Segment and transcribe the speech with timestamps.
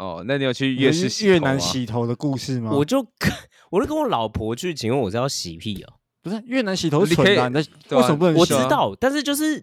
[0.00, 2.70] 哦，那你有去越是越南洗头的故事吗？
[2.72, 3.30] 我就跟
[3.70, 5.92] 我就跟我老婆去，请问我是要洗屁哦？
[6.22, 8.46] 不是越南洗头你可以蠢的啊，你在对啊为什么不能我？
[8.46, 9.62] 知道，但是就是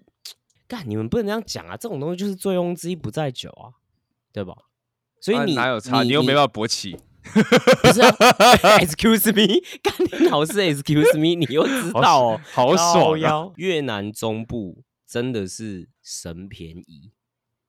[0.67, 1.75] 干，你们不能这样讲啊！
[1.75, 3.73] 这种东西就是醉翁之意不在酒啊，
[4.31, 4.53] 对吧？
[5.19, 6.03] 所以啊你、哪有差？
[6.03, 6.95] 你又没办法勃起，
[7.33, 8.11] 不是、啊？
[8.79, 13.49] Excuse me，干你老师 Excuse me，你又知道哦，好爽啊！
[13.55, 17.11] 越南中部真的是神便宜，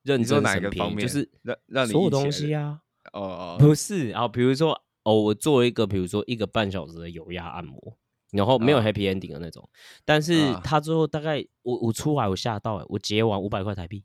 [0.08, 1.06] 认你说哪真神便宜个方面？
[1.06, 2.80] 就是让让你所有东西啊，
[3.12, 4.72] 哦哦，不是啊，比如说
[5.04, 7.96] 哦，我做一个，比如说一个半小时的油压按摩，
[8.32, 9.68] 然后没有啊 happy ending 的那种，
[10.04, 14.04] 但是啊他最后大概我我出来我吓到哎、我结完五百块台币，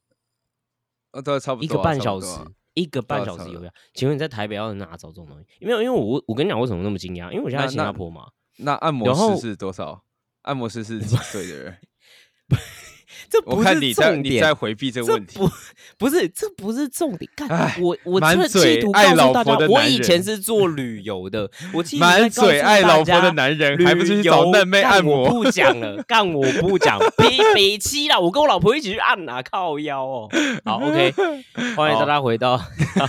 [1.11, 2.27] 哦对，差不多一个啊半小时
[2.73, 5.45] 一个半小时油压，请问你在台北要哪找这种东西？
[5.59, 10.03] 因为，因为我我跟你讲为什么那么惊讶，因为我现在在新加坡嘛，那按摩师是多少？
[10.41, 11.77] 按摩师是几岁的人？
[13.29, 14.55] 这不我看是重你在你在点。
[14.55, 15.37] 回避这个问题。
[15.39, 15.49] 不
[15.97, 17.29] 不是，这不是重点。
[17.35, 17.47] 干
[17.81, 25.23] 我，我满这嘴企图爱老告诉大家婆的，男我以前是做旅游的，我满嘴爱老婆的男人，还不是去找游嫩妹按摩？
[25.23, 30.29] 我不讲了，干我不讲， 北北七了，我跟我老婆一起去按啊，靠腰哦。
[30.65, 31.13] 好，OK，
[31.75, 32.61] 欢迎大家回到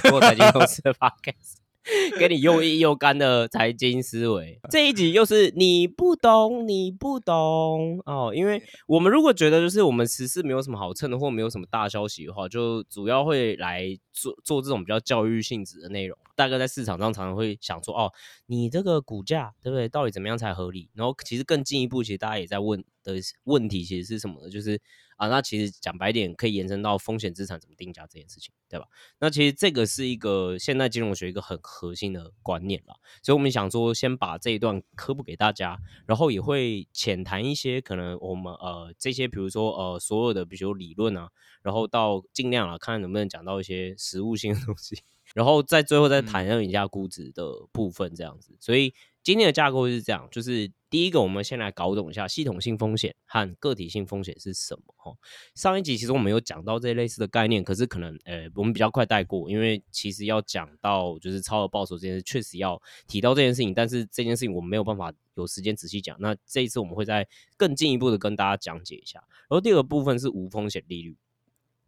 [0.09, 1.64] 做财经公司的 Podcast。
[2.19, 8.33] 给你又硬又干的财经思维， 这一集又是你不懂，你不懂哦。
[8.35, 16.17] 因为我们如果觉得就是我们时事没有什么好蹭的，或没有什么大消息的话，就主要会来做做这种比较教育性质的内容。
[16.37, 18.11] 大概在市场上常常会想说，哦，
[18.47, 19.89] 你这个股价对不对？
[19.89, 20.89] 到底怎么样才合理？
[20.95, 24.51] 然后其实更进一步，其实大家也在问的问题其实是什么呢？
[24.51, 24.81] 就是
[25.17, 28.87] 啊，那其实讲白点，可以延伸到风险资产怎么定价这件事情，对吧？
[29.19, 41.31] 那其实这个是一个现代金融学一个很核心的观念了，所以我们想说先把这一段科普给大家，然后也会浅谈一些可能我们呃这些比如说呃所有的比如说理论啊，
[41.63, 45.03] 然后到尽量啊看能不能讲到一些实物性的东西，
[45.35, 55.13] 然后在最后再谈论一下估值的部分这样子，所以今天的架构是这样，就是第一个我们先来搞懂一下系统性风险和个体性风险是什么哈。
[55.57, 66.17] 上一集其实我们有讲到这类似的概念，可是可能呃我们比较快带过，因为其实要讲到就是超额报酬这件事，确实要提到这件事情，但是这件事情我们没有办法有时间仔细讲。
[66.21, 67.27] 那这一次我们会再
[67.57, 69.19] 更进一步的跟大家讲解一下。
[69.49, 71.17] 然后第二个部分是无风险利率。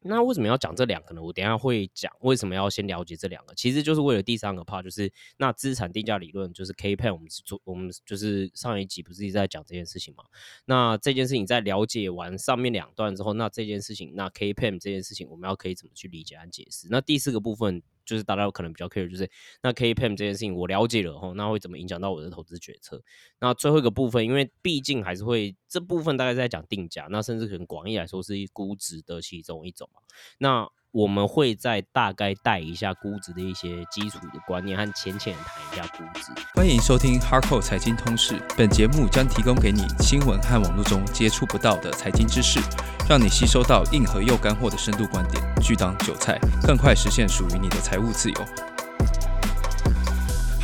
[0.06, 1.22] 那为什么要讲这两个呢？
[1.22, 10.25] 我等下会讲为什么要先了解这两个，其实就是为了第三个 part，就是那资产定价理论，就是 K pen，我们是做我们就是上一集不是一直在讲这件事情嘛？
[10.65, 16.88] 那这件事情在了解完上面两段之后，那这件事情，那 K pen 这件事情，我们要可以怎么去理解和解释？
[16.91, 19.28] 那第四个部分就是大家有可能比较 care，就是
[19.62, 23.03] 那 KPM 这件事情我了解了后，那会怎么影响到我的投资决策？
[23.41, 30.00] 那最后一个部分，因为毕竟还是会这部分大概在讲定价，那甚至可能广义来说是估值的其中一种嘛。
[30.39, 36.33] 那我们会再大概带一下估值的一些基础的观念和浅浅谈一下估值。
[36.55, 42.61] 欢迎收听 Hardcore 财经通识，本节目将提供给你新闻和网络中接触不到的财经知识，
[43.09, 48.75] 让你吸收到硬核又干货的深度观点，去当韭菜，更快实现属于你的财务自由。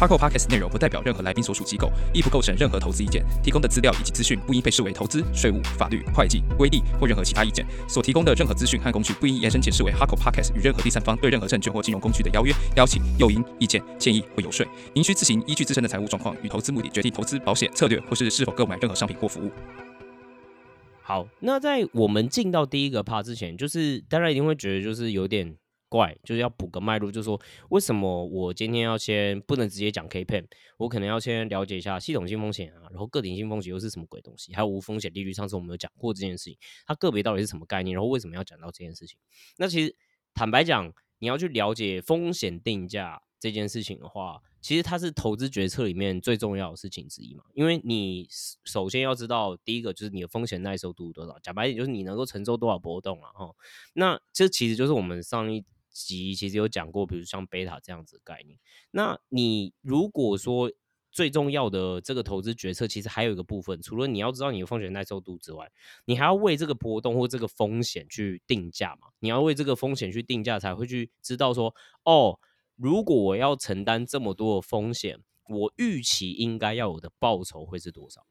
[0.02, 3.24] Harco Podcast 内容不代表任何来宾所属机构，亦不构成任何投资意见。
[3.40, 7.64] 提供的资料以及资讯不应被视为投资、税务、法律、会计、规例或任何其他意见。
[7.88, 14.66] 所提供的任何资讯和工具不应延伸解释为 Harco Podcast 与任何第三方对任何证券或金融工具的邀约、邀请、诱因、意见、建议或游说。
[14.92, 19.52] 您需自行依据自身的财务状况与投资目的决定投资、保险策略或是是否购买任何商品或服务。
[21.00, 25.54] 好，那在我们进到第一个 part 之前，就是大家一定会觉得就是有点
[25.92, 27.38] 怪，就是要补个脉络，就是说
[27.69, 30.47] 为什么我今天要先不能直接讲 K pen，
[30.78, 39.19] 我可能要先了解一下系统性风险啊，然后个体性风险又是什么鬼东西，还有无风险利率，上次我们有讲过这件事情，它个别到底是什么概念，然后为什么要讲到这件事情？
[39.58, 39.94] 那其实
[40.32, 47.44] 坦白讲，你要去了解风险定价这件事情的话，其实它是投资决策里面最重要的事情之一嘛。
[47.53, 48.26] 因为你
[48.64, 53.53] 首先要知道，第一个就是你的风险耐受度多少，讲白点就是你能够承受多少波动了哈。
[53.92, 58.58] 那这其实就是我们上一集其实有讲过，比如像贝塔这样子的概念。
[58.91, 60.72] 那你如果说
[61.10, 65.71] 最重要的这个投资决策，其实还有一个部分，除了你要知道你的风险耐受度之外，
[66.06, 69.09] 你还要为这个波动或这个风险去定价嘛？
[69.18, 71.74] 你要为这个风险去定价，才会去知道说，
[72.04, 72.41] 哦，
[72.77, 78.24] 如果我要承担这么多的风险，我预期应该要有的报酬会是多少？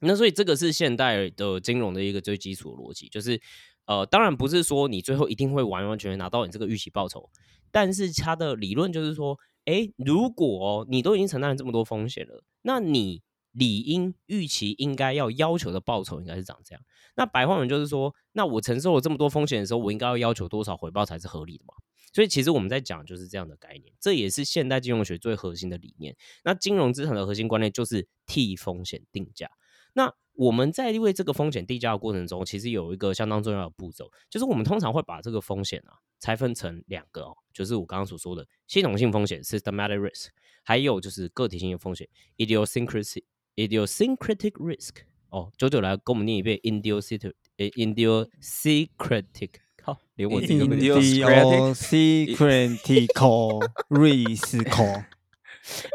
[0.00, 3.40] 那所以这个是现代的金融的一个最基础的逻辑，就是
[3.86, 7.30] 呃，当然不是说你最后一定会完完全全拿到你这个预期报酬，
[7.70, 13.22] 但是它的理论就是说，诶，如果、你都已经承担了这么多风险了，那你
[13.52, 16.82] 理应预期应该要要求的报酬应该是长这样。
[17.14, 21.74] 那白话文就是说，那我承受了这么多风险的时候，我应该要要求多少回报才是合理的嘛？
[22.12, 26.16] 所以其实我们在讲就是这样的概念，这也是现代金融学最核心的理念。
[26.44, 29.50] 那金融资产的核心观念就是替风险定价。
[29.92, 40.28] 那我们在为这个风险定价的过程中，其实有一个相当重要的步骤，就是我们通常会把这个风险啊拆分成两个哦，就是我刚刚所说的系统性风险 （systematic risk），
[40.62, 43.24] 还有就是个体性的风险 （idiosyncratic
[43.56, 44.94] idiosyncratic risk）。
[45.30, 49.50] 哦，九九来跟我们念一遍 idiosyncratic idiosyncratic。
[49.82, 55.04] 好，连我自己都没念 Idiosyncratical risk。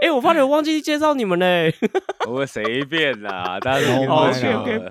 [0.01, 1.73] 哎、我差点忘记介绍你们嘞。
[2.29, 4.31] 我随便啦，大家 Oh 都好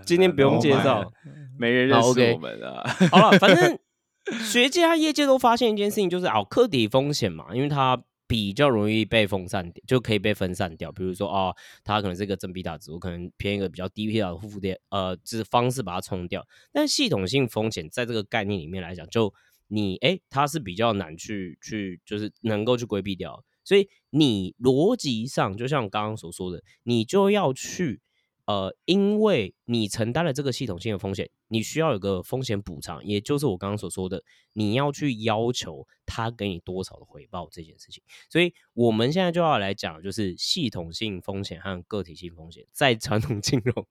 [0.04, 1.12] 今天不用介 Oh 绍。
[1.58, 2.82] 没人认识我们啊。
[3.10, 3.78] 好了，反正
[4.44, 10.90] 学界和业界都发现一件事情，就是哦，客体风险嘛，因为它比较容易被分散掉，就可以被分散掉。
[10.92, 11.54] 比如说哦，
[11.84, 16.46] 它可能是一个正比塔值，我可能偏一个比较低比塔的负点，呃，就是方式把它冲掉。
[16.72, 19.34] 但系统性风险在这个概念里面来讲，就
[19.68, 23.42] 你哎，它是比较难去去，就是能够去规避掉。
[23.64, 28.00] 所以你逻辑上，就像我刚刚所说的，你就要去
[28.46, 34.24] 呃，因为你承担了这个系统性的风险，你需要有个风险补偿，也就是我刚刚所说的，
[34.54, 38.02] 你要去要求他给你多少的回报这件事情。
[38.28, 43.86] 所以我们现在就要来讲，就是系统性风险和个体性风险，在传统金融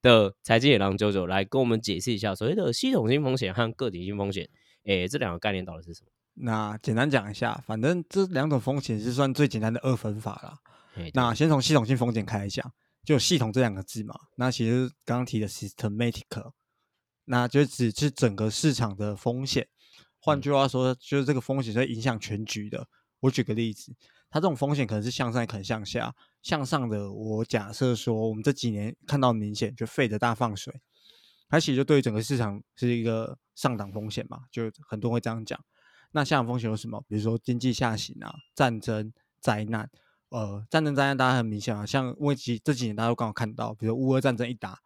[0.00, 4.48] 的财经野狼九九来跟我们解释一下所谓的系统性风险和个体性风险，
[4.84, 6.10] 诶，这两个概念到底是什么？
[6.40, 10.58] 那简单讲一下，反正这两种风险是算最简单的二分法啦。
[10.96, 12.72] 诶那先从系统性风险开始讲，
[13.04, 14.14] 就系统这两个字嘛。
[14.36, 16.52] 那其实刚刚提的 systematic，
[17.24, 19.68] 那就只是整个市场的风险。
[20.20, 22.86] 换嗯句话说，就是这个风险是会影响全局的。
[23.20, 23.94] 我举个例子，
[24.30, 26.14] 它这种风险可能是向上，也可能向下。
[26.42, 30.72] 向上的，我假设说，我们这几年看到明显就费的大放水，
[31.48, 35.58] 它其实就对于整个市场是一个上档风险嘛，就很多人会这样讲。
[36.12, 37.04] 那下风险有什么？
[37.08, 39.90] 比如说经济下行啊、战争、灾难。
[40.30, 44.78] 呃，战争灾难大家很明显啊，像因为其这几年大家都刚好看到，比如乌俄战争一打，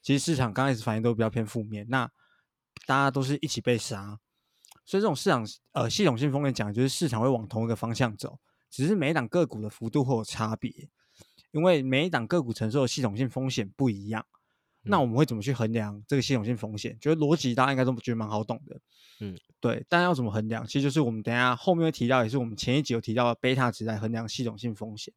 [0.00, 2.10] 其实市场刚开始反应都比较偏负面，那
[2.86, 4.18] 大家都是一起被杀，
[4.86, 8.38] 所以这种市场呃系统性风险讲就是市场会往同一个方向走，
[8.70, 10.72] 只是每一档个股的幅度会有差别，
[11.50, 14.24] 因为每一档个股承受的系统性风险不一样。
[14.88, 16.96] 那嗯我们会怎么去衡量这个系统性风险？
[17.00, 18.80] 觉得逻辑大家应该都觉得蛮好懂的。
[19.20, 19.84] 嗯，对。
[19.88, 20.66] 但要怎么衡量？
[20.66, 25.12] 其实就是我们等一下后面会提到，也是我们前一集有提到的贝塔值来衡量系统性风险。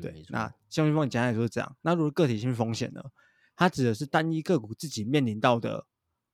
[0.00, 1.76] 对那系统性风险简单来说是这样。
[1.82, 3.02] 那如果个体性风险呢？
[3.56, 5.84] 它指的是单一个股自己面临到的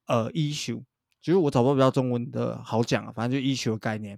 [0.07, 0.85] 呃 issue，
[1.21, 4.17] 就是我找不到比较中文的好讲啊，反正就 issue 的概念。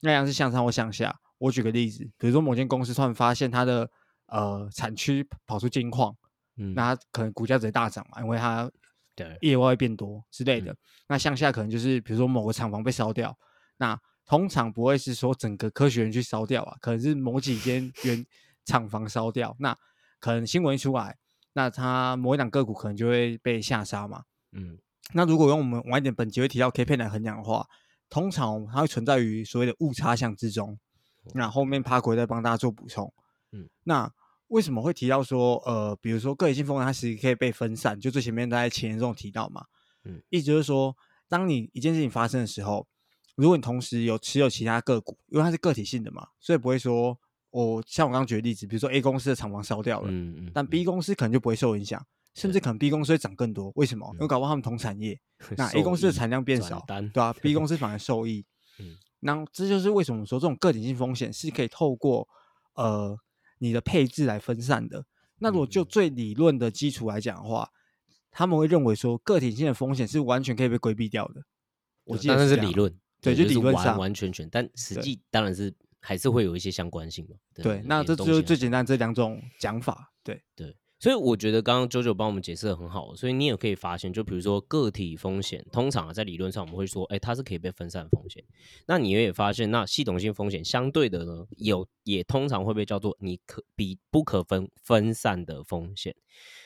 [0.00, 1.18] 那样是向上或向下。
[1.38, 3.90] 我举个例子，比如说某间公司突然发现它的
[4.26, 6.16] 呃产区跑出金矿，
[6.56, 8.70] 嗯，那它可能股价直接大涨嘛，因为它
[9.14, 10.76] 对业外会变多之类嗯的。
[11.08, 13.36] 那向下可能就是比如说某个厂房被烧掉，
[13.76, 18.24] 那通常不会是说整个科学园去烧掉啊，可能是某几间 原
[18.64, 19.54] 厂房烧掉。
[19.58, 19.76] 那
[20.20, 21.16] 可能新闻一出来，
[21.52, 24.24] 那它某一档个股可能就会被下杀嘛。
[24.52, 24.78] 嗯
[25.12, 27.66] 那如果用我们晚一点本集会提到 K 片来衡量的话，
[28.08, 30.78] 通常它会存在于所谓的误差项之中。
[31.34, 33.12] 那后面趴鬼再帮大家做补充。
[33.52, 34.10] 嗯，那
[34.54, 37.98] 为什么会提到说，呃，比如说个体性风险它其实可以被分散？
[37.98, 39.64] 就最前面在前言中有提到嘛。
[40.04, 40.96] 嗯，意思就是说，
[41.28, 42.86] 当你一件事情发生的时候，
[43.34, 47.18] 如果你同时有持有其他个股，因为它是个体性的嘛，所以不会说，
[47.50, 52.00] 我像我刚刚举的例子，比如说 A 公司的厂房烧掉了，嗯嗯，但 B 公司可能就不会受影响，
[52.34, 53.72] 甚至可能 B 公司会涨更多。
[53.74, 54.08] 为什么？
[54.14, 55.18] 因为嗯搞不好他们同产业，
[55.58, 58.46] 那 A 公司的益产量变少，对啊 b 公司反而受益。
[58.78, 58.94] 嗯
[59.26, 62.28] 那这就是为什么说这种个体性风险是可以透过
[62.74, 63.16] 呃
[63.64, 65.06] 你的配置来分散的。
[65.38, 67.70] 那如果就嗯最理论的基础来讲的话，
[68.30, 71.42] 他们会认为说个体性的风险是完全可以被规避掉的。
[72.04, 77.36] 我记得那是理，论，对就理论上完完全全，但实际当然是还是会有一些相关性嘛。
[77.54, 80.12] 对，那这就是最简单这两种讲法。
[80.22, 88.42] 对，对，所以我觉得刚刚九九帮我们解释的很好，所以你也可以发现，就比如说个体风险，通常啊在理论上我们会说，哎，它是可以被分散风险。
[88.86, 96.16] 那你也发现，那系统性风险相对的呢，有也通常会被叫做你可比不可分分散的风险。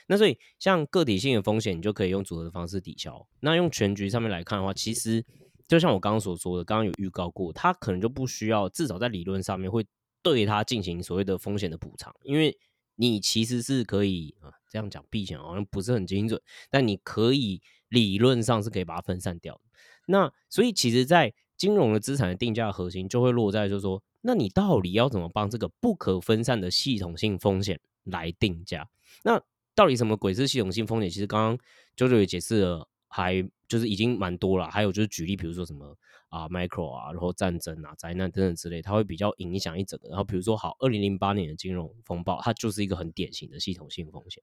[0.06, 3.26] 那所以像个体性的风险，你就可以用组合的方式抵消。
[3.40, 5.26] 那用全局上面来看的话，其实
[5.66, 9.84] 就像我刚刚所说的，刚刚有预告过，它可能就不需要，至少在理论上面会
[10.22, 12.56] 对它进行所谓的风险的补偿，因为
[13.00, 19.60] 你其实是可以啊，这样讲避险好像不是很精准，但你可以理论上是可以把它分散掉的。
[20.06, 28.88] 那所以其实，在金融的资产的定价核心就会落在就是说，那你到底要怎么帮这个不可分散的系统性风险来定价？
[29.22, 29.40] 那
[29.74, 31.08] 到底什么鬼是系统性风险？
[31.08, 31.58] 其实刚刚
[31.96, 34.68] JoJo 也解释了，还就是已经蛮多了。
[34.70, 35.96] 还有就是举例，比如说什么
[36.28, 40.08] 啊 micro 啊，然后战争啊、灾难等等之类，它会比较影响一整个。
[40.08, 44.42] 然后比如说，好，二零零八年的金融风暴，它就是一个很典型的系统性风险。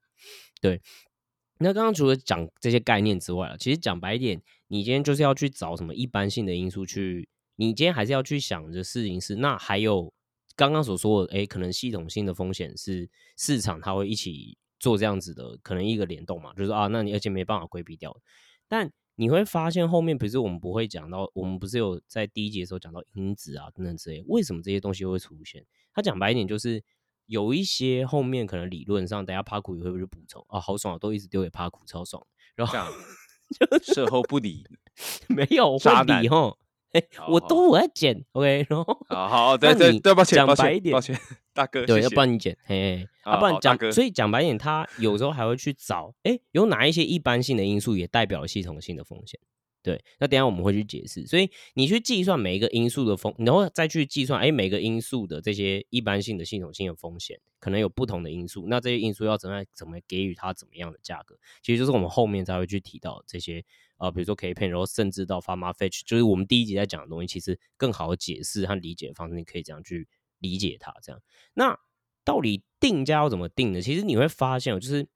[0.62, 0.82] 对，
[1.60, 10.12] 那刚刚除了讲这些概念之外啊，其实讲白一点，你今天就是要去找什么一般性的因素去，你今天还是要去想的事情是，那还有
[10.56, 18.16] 刚刚所说的，哎，可能系统性的风险是市场它会一起做这样子的，可能一个联动嘛，就是啊，那你而且没办法规避掉，
[18.68, 25.66] 但你会发现后面，比如说我们不会讲到，我们不是有在第一节的时候讲到因子啊等等之类，为什么这些东西会出现？
[25.94, 26.84] 他讲白一点就是。
[27.28, 30.60] 有一些后面可能理论上，等下帕库也会不会补充啊？
[30.60, 32.24] 好爽，都一直丢给帕库，超爽。
[32.54, 32.78] 然后
[33.50, 34.64] 就事后不理，
[35.28, 36.56] 没有会理哈。
[36.96, 38.66] 哎，我都我在剪，OK。
[38.70, 41.20] 然后好好， 对对对，抱歉，讲白一点，抱歉，
[41.54, 49.38] 大哥，对，要帮你剪，嘿，要不然讲，所以讲白一点，他有时候还会去找，哎，有哪一些一般性的因素也代表了系统性的风险。
[49.84, 51.28] 对，那等下我们会去解释。
[51.28, 58.66] 所以你去计算每一个因素的风，然后再去计算，哎，每个因素的这些一般性的系统性的风险，可能有不同的因素。
[58.68, 61.36] 那这些因素要怎么怎么给予它怎么样的价格？
[61.62, 63.64] 其实就是我们后面才会去提到这些，
[63.98, 70.08] 呃，比如说 K P，然后甚至到 farm Fetch，就是我们第一集在讲的东西，其实更好解释和理解的方式，你可以这样去
[70.40, 70.94] 理解它。
[71.02, 71.22] 这样，
[71.54, 71.78] 那
[72.24, 73.82] 到底定价要怎么定呢？
[73.82, 75.08] 其实你会发现，就是。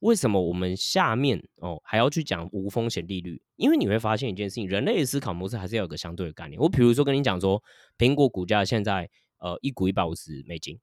[0.00, 3.42] 为什么我们下面哦还要去讲无风险利率？
[3.56, 6.60] 因为你会发现一件事情，人类的思考模式还是要有个相对的概念。
[6.60, 7.60] 我比如说跟你讲说，
[7.96, 10.78] 苹果股价现在呃一股一百五十美金，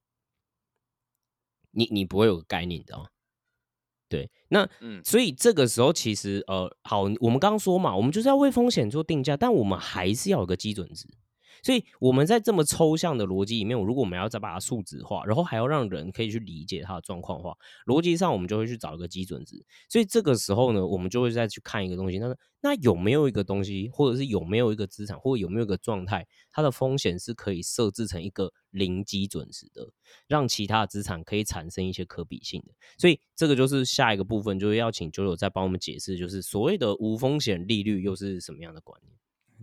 [1.70, 3.10] 你你不会有个概念，你知道吗？
[4.14, 11.08] 对，那嗯，所以这个时候其实呃好，我们刚刚说嘛，我们就是要为风险做定价，但我们还是要有个基准值。
[11.64, 19.66] 所以我们在这么抽象的逻辑里面，如果我们要再把它数值化，然后还要让人可以去理解它的状况话，逻辑上我们就会去找一个基准值。
[19.90, 29.90] 所以这个时候呢，我们就会再去看一个东西，那那有没有一个东西，或者是有没有一个资产，或者有没有一个状态，它的风险是可以设置成一个零基准值的，
[30.28, 32.74] 让其他的资产可以产生一些可比性的。
[32.98, 39.18] 所以这个就是下一个部分，就是要请九九再帮我们解释，就是所谓的无风险利率又是什么样的观念。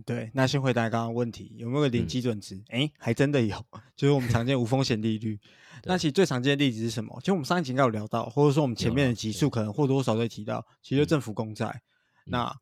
[0.05, 2.61] 对，那先回答刚刚问题，有没有零基准值？
[2.69, 3.55] 哎，还真的有，
[3.95, 5.39] 就是我们常见无风险利率。
[5.83, 7.17] 那其实最常见的例子是什么？
[7.21, 11.81] 其实我们上一集应该有聊到，或者说我们前面的集数可能或多或少都提到，其实政府公债。
[12.25, 12.55] 那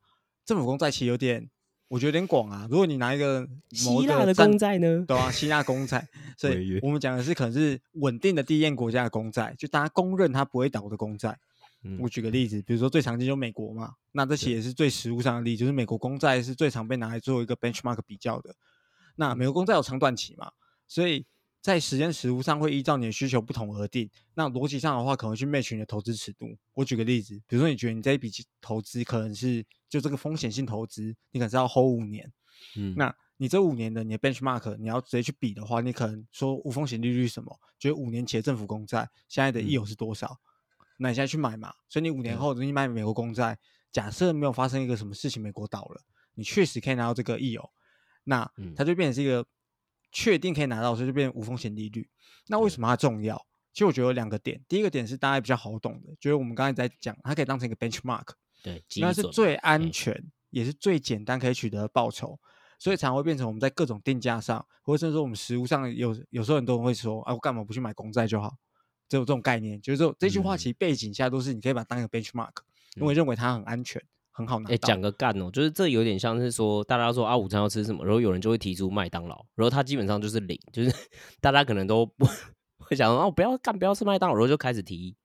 [0.46, 1.50] 政府公债其实有点，
[1.89, 2.65] 我觉得有点广啊。
[2.72, 5.03] 如果你拿一个希腊的公债呢？
[5.05, 6.08] 对啊，希腊公债。
[6.38, 11.38] 所以我们讲的是可能是稳定的地验国家的公债，就大家公认它不会倒的公债。
[12.00, 18.54] 我举个例子，比如说最常见就美国嘛，那这些也是最实物上的例子，就是美国公债是最常被拿来做一个 benchmark 比较的。
[19.16, 20.52] 那美国公债有长短期嘛，
[20.88, 21.26] 所以
[21.62, 24.10] 在时间实物上会依照你的需求不同而定。
[24.34, 26.48] 那逻辑上的话，可能去 match 你的投资尺度。
[26.74, 32.32] 我举个例子，比如说你觉得你这一笔投资可能是就这个风险性投资，你可能是要 hold 五年，
[32.76, 37.58] 嗯，那你这五年的你的 benchmark 你要直接去比的话，你可能说无风险利率是什么？
[37.78, 40.38] 就是五年前的政府公债现在的益有是多少？
[41.01, 41.74] 那你现在去买嘛？
[41.88, 43.58] 所以你五年后你买美国公债，
[43.91, 46.01] 假设没有发生一个什么事情，美国倒了，
[46.36, 47.70] 你确实可以拿到这个 E 哦。
[48.25, 49.46] 那它就变成是一个
[50.12, 52.08] 确定可以拿到，所以就变无风险利率。
[52.48, 53.44] 那为什么它重要？
[53.72, 54.62] 其实我觉得有两个点。
[54.68, 58.27] 第一个点是大家比较好懂的，就是我们刚才在讲，它可以当成一个 benchmark，
[58.62, 62.38] 对，那是最安全也是最简单可以取得报酬，
[62.77, 68.53] 所以才会变成我们在各种定价上，或者甚至说我们实物上有有时候很多人会说，啊，我干嘛不去买公债就好？
[69.10, 72.51] 只有这种概念，就是说这句话其实背景下都是你可以把它当一个 benchmark，
[72.96, 74.01] 因为认为它很安全，
[74.32, 74.70] 很好拿。
[74.70, 80.94] 哎，讲个干哦，就是这有点像是说大家说啊，午餐要吃什么，然后有人就会提出麦当劳，然后他基本上就是零，就是
[81.42, 82.28] 大家可能都不
[82.78, 85.16] 会想哦，不要干，不要吃麦当劳，然后就开始提议，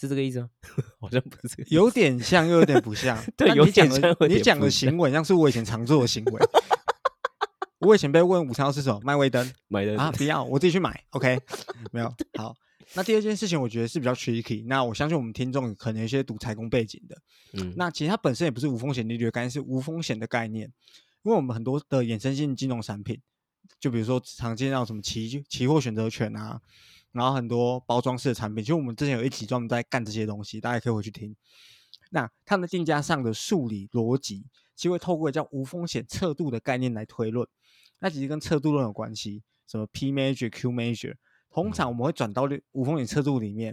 [0.00, 0.48] 是这个意思吗？
[0.98, 3.22] 好像不是，有点像又有点不像。
[3.36, 4.16] 对，有点像。
[4.28, 6.40] 你讲的行为像是我以前常做的行为。
[7.80, 11.04] 我以前被问午餐要吃什么，麦味登，麦登啊，不要，我自己去买。
[11.10, 11.38] OK，
[11.92, 12.54] 没有，好。
[12.92, 14.64] 那第二件事情，我觉得是比较 tricky。
[14.66, 17.18] 那我相信我们听众可能有些读财工背景的，
[17.54, 20.70] 嗯，那其实它本身也不是无风险利率的概念，是无风险的概念。
[21.22, 23.18] 因为我们很多的衍生性金融产品，
[23.80, 26.60] 就比如说常见到什么期期货选择权啊，
[27.12, 31.34] 然后很多包装式的产品，其实我们之前有一集专门在干这些东西，大家可以回去听。
[32.10, 34.44] 那它们定价上的数理逻辑，
[34.76, 37.48] 其实会透过叫无风险测度的概念来推论。
[38.00, 41.14] 那其实跟测度论有关系，什么 P measure、Q measure。
[41.54, 43.72] 通常我们会转到无风险测度里面，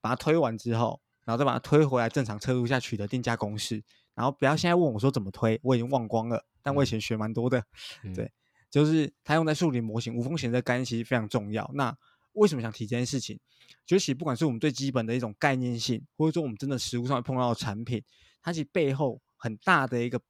[0.00, 3.80] 把它推完之后，然后再把它推回来正常测度下取得定价公式。
[4.12, 6.44] 然后不要现在问我说怎么推，我已经忘光了。
[6.64, 7.64] 但我以前学蛮多的，
[8.12, 8.28] 对，
[8.68, 11.70] 就是它用在数理模型无风险的概念其实非常重要。
[11.74, 11.96] 那
[12.32, 13.38] 为什么想提这件事情？
[13.86, 18.02] 就是不管是我们最基本的一种概念性，或者说我们真的实物上会碰到的产品，
[18.42, 20.20] 它其实背后很大的一个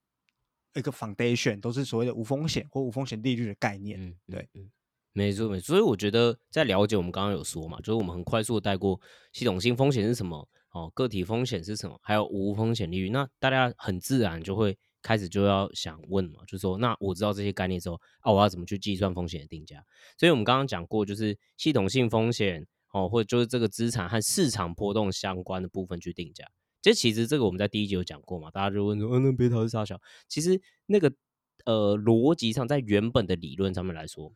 [0.74, 3.98] 一个 foundation，都是所谓的无风险或无风险利率的概念。
[3.98, 4.70] 嗯，对嗯，
[5.12, 5.66] 没错没错。
[5.66, 9.00] 所以我觉得在了解我们刚刚有说嘛，就是我们很快速的带过
[9.32, 19.84] 系统性风险是什么，哦，个体风险是什么，还有无风险利率，那大家很自然就会开始就要想问嘛，就是说，那我知道这些概念之后，啊，我要怎么去计算风险的定价？
[20.16, 26.44] 所以我们刚刚讲过，就是系统性风险哦，或者就是这个资产和市场波动相关的部分去定价。
[26.80, 30.00] 这其实这个我们在第一集有讲过嘛，大家就问说，嗯，那贝塔是啥小？
[30.28, 31.12] 其实那个
[31.64, 34.32] 呃逻辑上，在原本的理论上面来说，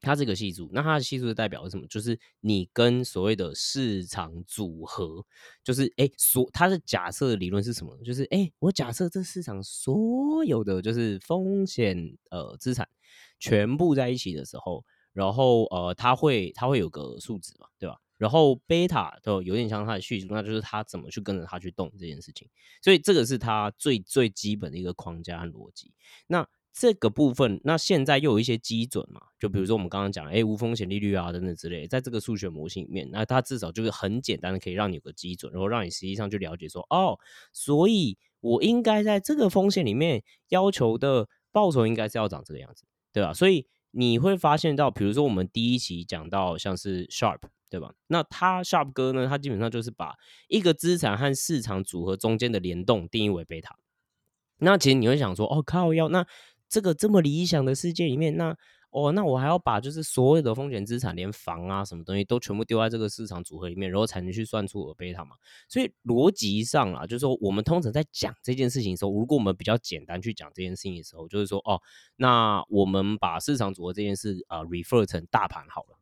[0.00, 1.86] 它这个系数，那它的系数代表是什么？
[1.88, 5.24] 就是你跟所谓的市场组合，
[5.64, 7.98] 就是哎，所它的假设的理论是什么？
[8.04, 12.88] 就是哎，我假设这市场所有的就是风险呃资产
[13.38, 17.98] 全部在一起的时候，然后呃，它会它会有个数值嘛，对吧？
[18.18, 22.48] 然后贝塔就有点像它的系数，那就是它怎么去跟着它去动这件事情。
[22.82, 25.92] 所以这个是它最最基本的一个框架和逻辑。
[26.26, 29.20] 那这个部分，那现在又有一些基准嘛？
[29.38, 37.18] 就比如说我们刚刚讲，哎，无风险利率啊等等之类，在这个数学模型里面，那它至少就是很简单的可以让你有个基准，然后让你实际上去了解说，哦，
[37.52, 43.32] 所以我应该在这个风险里面要求的报酬应该是要长这个样子，对吧？
[43.32, 47.40] 所以你会发现到，比如说我们第一期讲到像是 Sharp。
[47.70, 47.92] 对吧？
[48.06, 49.26] 那他 Sharp 哥呢？
[49.28, 50.14] 他基本上就是把
[50.48, 53.76] 一个资产和市场组合中间的联动定义为贝塔。
[54.56, 56.26] 那其实你会想说，哦靠，要那
[56.68, 58.56] 这个这么理想的世界里面，那
[58.90, 65.36] 哦，那我还要把就是所有的风险资产，连房啊什么东西都全部丢在这个市场组合里面，然后才能去算出尔贝塔嘛？
[65.68, 71.78] 所以逻辑上啊，就是说我们通常在讲这件事情的时候，如果我们比较简单去讲这件事情的时候，就是说哦，
[72.16, 75.97] 那我们把市场组合这件事啊 refer 成大盘好了。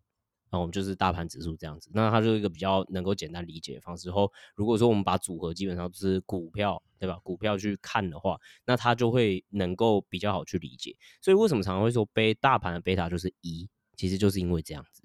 [0.51, 4.11] 那我们就是大盘指数这样子，那它就是一个比较能够简单理解的方式。
[4.11, 7.19] 后如果说我们把组合基本上是股票，对吧？
[7.23, 10.97] 股票去看的话，那它就会能够比较好去理解。
[11.21, 15.03] 所以为什么常常会说贝大盘的贝塔就是一，其实就是因为这样子。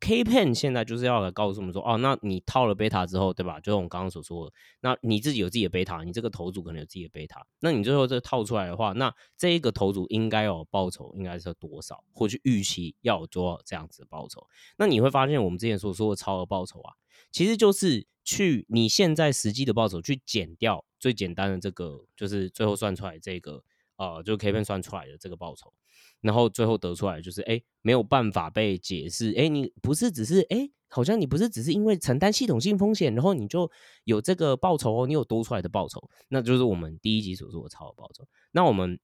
[0.00, 3.58] K pen 现在就是要来告诉我们说，哦，那你套了贝塔之后，对吧？
[3.58, 14.46] 就是我们刚刚所说的，那你自己有自己的贝塔，你这个头组可能有自己的贝塔，那你最后这套出来的话，那这一个头组应该有报酬，应该是多少，或去预期要有多少这样子的报酬？
[14.76, 16.94] 那你会发现，我们之前所说的超额报酬啊，
[17.32, 23.64] 其实就是去你现在实际的报酬去减掉最简单的这个，就是最后算出来这个，
[23.98, 25.72] 呃，就 K pen 算出来的这个报酬。
[26.20, 29.32] 然后最后得出来就是，哎，没有办法被解释。
[29.36, 33.70] 哎，你不是只是，哎，好像你不是只是因为承担系统性风险，然后你就
[34.02, 38.26] 有这个报酬哦，你有多出来的报酬，那就是我们第一集所说的超额报酬。
[38.50, 38.98] 那我们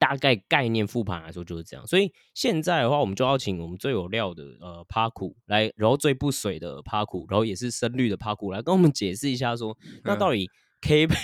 [0.00, 1.86] 大概概念复盘来说就是这样。
[1.86, 11.08] 所以现在的话，我们就要请我们最有料的呃帕库来，然后最不水的帕库，然后也是深绿的帕库来跟我们解释一下，说那到底 K。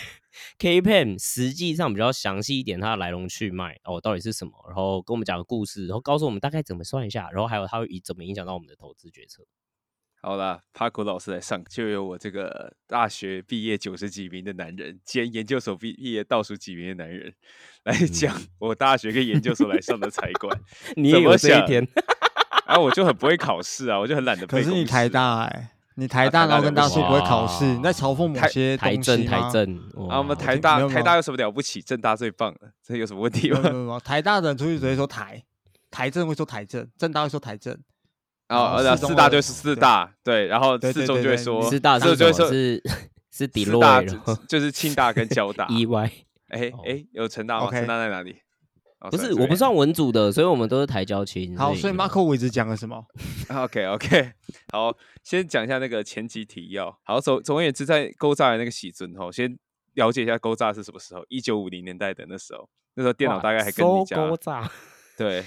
[0.59, 4.53] K pen 实际上比较详细一点，它的来龙去脉哦，到底是什么？
[4.67, 9.45] 然后跟我们讲个故事，然后告诉我们大概怎么算一下，然后还有它会以怎么影响到我们的投资决策。
[10.23, 17.35] 好啦，帕古老师来上，就由我这个大学毕业九十几名的男人兼研究所毕毕业倒数几名的男人
[17.85, 20.59] 来讲 我大学跟研究所来上的财管。
[20.97, 21.87] 你也有这一天？
[22.67, 24.47] 啊，我就很不会考试啊，我就很懒得。
[24.47, 25.76] 可是你台大哎。
[25.99, 29.77] 你台大然后跟大叔不会考试，你在嘲讽某些台政台政
[30.11, 30.19] 啊？
[30.19, 31.81] 我们台大台大有什么了不起？
[31.81, 33.99] 政大最棒了，这有什么问题吗？
[34.05, 35.43] 台大的人出去直接说台
[35.91, 37.75] 台政会说台政，政大会说台政，
[38.47, 42.83] 然后四大就是四大，对，然后四中就会说四大，四中就会说是
[43.33, 43.83] 是底落，
[44.47, 45.67] 就是清大跟交大。
[45.73, 46.13] 意外，
[46.49, 47.71] 哎哎，有成大吗？
[47.71, 48.37] 成大在哪里？
[49.11, 51.57] 不是，我不算文组的，所以我们都是台交青。
[51.57, 53.05] 好，所以 Marco 我一直讲了什么？
[53.49, 54.33] OK OK，
[54.73, 56.97] 好，先讲一下那个前期提要。
[57.05, 59.57] 好，总总而言之，在勾诈的那个喜尊吼，先
[59.95, 61.25] 了解一下勾诈是什么时候？
[61.29, 64.29] 一九五零年代的那时候，那时候电脑大概还跟你讲。
[64.29, 64.71] 勾诈。
[65.17, 65.45] 对。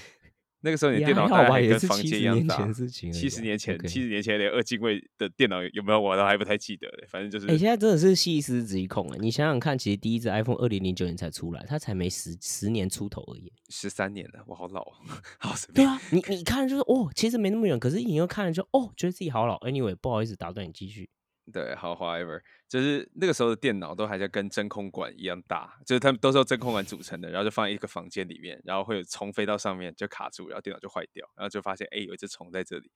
[0.62, 7.06] 那个时候你电脑大概还跟房间一样大，七十年前，七十年前连二进位的电脑有没有我都还不太记得嘞。
[7.08, 9.18] 反正就是，哎，现在真的是细思极恐哎！
[9.20, 14.84] 你想想看，其实第一只 iPhone 二零零九年才出来，它才没十十年出头而已，十三年了，我好老，
[15.38, 19.58] 好对啊，你你看就是哦，其实没那么远，可是你又看了就哦，觉得自己好老。
[19.60, 21.08] Anyway，不好意思打断你继续。
[21.50, 32.90] 对，好，however，就是那个时候的电脑都还在跟真空管一样大，就是他们都是由真空管组成的，然后就放在一个房间里面，然后会有虫飞到上面就卡住，然后电脑就坏掉，然后就发现哎有一只虫在这里，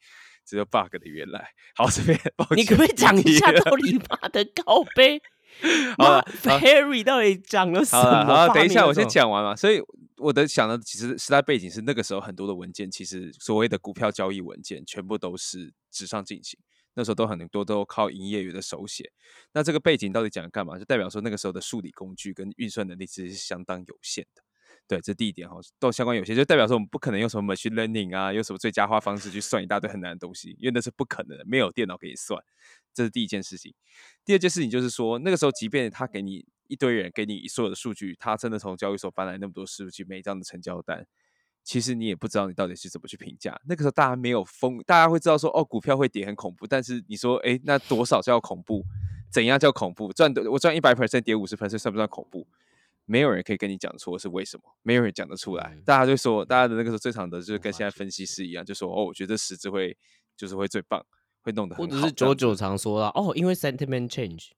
[0.46, 1.48] 这就 bug 的原来。
[1.74, 2.18] 好，这边
[2.56, 5.20] 你可不可以讲一下到底妈的高杯？
[5.98, 6.20] 好
[6.58, 8.24] ，Harry 到底讲了什么？
[8.24, 9.54] 好，等一下我先讲完嘛。
[9.54, 9.80] 所以
[10.16, 16.58] 我的想的其实时代背景是那个时候很多的文件，其实所谓的股票交易文件全部都是纸上进行。
[16.94, 19.12] 那时候都很多都靠营业员的手写。
[19.52, 20.78] 那这个背景到底讲干嘛？
[20.78, 24.42] 就代表说那个时候的数理工具跟运算能力其实是相当有限的。
[24.86, 32.38] 对，这第一点哈，都相关有限，就代表说我们不可能用什么 machine learning 啊，用什么最佳化方式去算一大堆很难的东西，因为那是不可能的，没有电脑可以算。
[32.92, 33.74] 这是第一件事情。
[34.26, 41.06] 第二件事情就是说，那个时候即便他给你一堆人，给你所有的数据，他真的从交易所搬来那么多数据，每一张的成交单，
[41.64, 43.58] 其实你也不知道你到底是怎么去评价。
[43.64, 48.84] 那个时候大家没有疯，大家会知道说，哦，股票会跌很恐怖，但是你说，哎，那多少叫恐怖？
[49.32, 50.12] 怎样叫恐怖？
[50.12, 52.46] 赚的我赚一百 percent 跌五十 percent 算不算恐怖？
[53.06, 55.76] 没有人可以跟你讲出是为什么，没有人讲得出来。
[55.84, 59.96] 大家就说，大家的那个时候最常的就是跟现在分析师一样，就说哦，我觉得十只会
[60.36, 61.04] 就是会最棒，
[61.42, 61.90] 会弄得很好。
[61.90, 64.50] 或者是九九常说的哦，因为 sentiment change。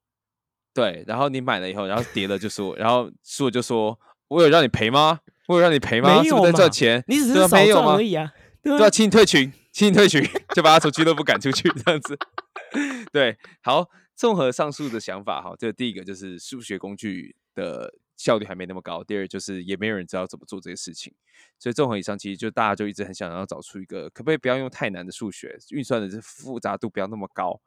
[0.75, 5.21] 对，然后你买了以后，然后跌了就说，然后输了就说，我有让你赔吗？
[5.49, 6.23] 我有让你赔吗？
[6.23, 8.33] 没有在赚钱，你只是少赚而已啊。
[8.63, 10.23] 对啊，请你退群， 请你退群，
[10.55, 12.19] 就把他从俱乐部赶出去这样子。
[13.13, 17.95] 对，好，综合上述的想法哈，这第一个就是数学工具的。
[18.17, 19.05] 效率还没那么高。
[19.05, 21.13] 第二就是也没有人知道怎么做这些事情，
[21.59, 27.61] 所以综合以上，其实就大家就一直很想要找出一个可不可以不要用太难的数学运算的这复杂度不要那么高，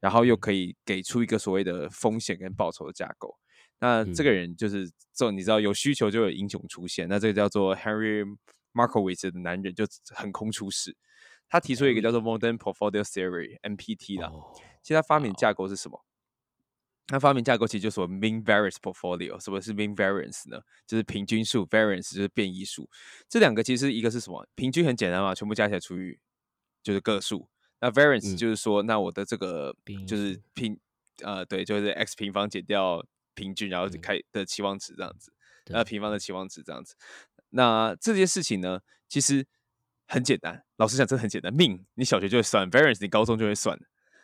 [0.00, 3.38] 然后又可以给出一个所谓的风险跟报酬的架构。
[3.80, 8.24] 那这个人就是这种你知道有需求就有英雄出现，那这个叫做 Henry
[8.72, 9.84] Markowitz 的男人就
[10.14, 10.96] 横空出世，
[11.48, 14.32] 他提出一个叫做 Modern Portfolio Theory MPT 啦。
[14.82, 16.04] 其实他发明架构是什么？
[17.06, 19.38] 他发明架构其实就是 mean variance portfolio。
[19.38, 20.58] 什么是 mean variance 呢？
[20.86, 22.88] 就是平均数，variance 就是变异数。
[23.28, 24.46] 这两个其实一个是什么？
[24.54, 26.18] 平均很简单嘛，全部加起来除以
[26.82, 27.46] 就是个数。
[27.80, 29.76] 那 variance 就是说，那我的这个
[30.08, 30.80] 就是平
[31.22, 35.32] 呃对，就是 x 平方减掉平均，然后开的期望值这样子。
[35.66, 36.94] 那平方的期望值这样子。
[37.50, 39.46] 那这件事情呢，其实
[40.06, 40.64] 很简单。
[40.76, 41.52] 老实讲，真的很简单。
[41.52, 43.78] 命你小学就会算，variance 你高中就会算。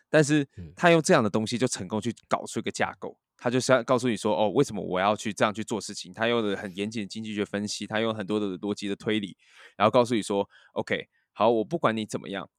[0.08, 6.12] 但是他用这样的东西就成功去搞出一个架构，他就是要告诉你说，哦，为什么我要去这样去做事情？
[6.12, 9.36] 他用的很严谨的经济学分析，他用很多的逻辑的推理，
[9.76, 12.50] 然后告诉你说，OK，好，我不管你怎么样，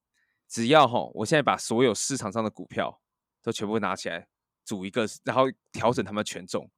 [0.47, 3.01] 只要哈，我现在把所有市场上的股票
[3.43, 4.29] 都全部拿起来
[4.63, 6.69] 组一个，然后调整他们权重。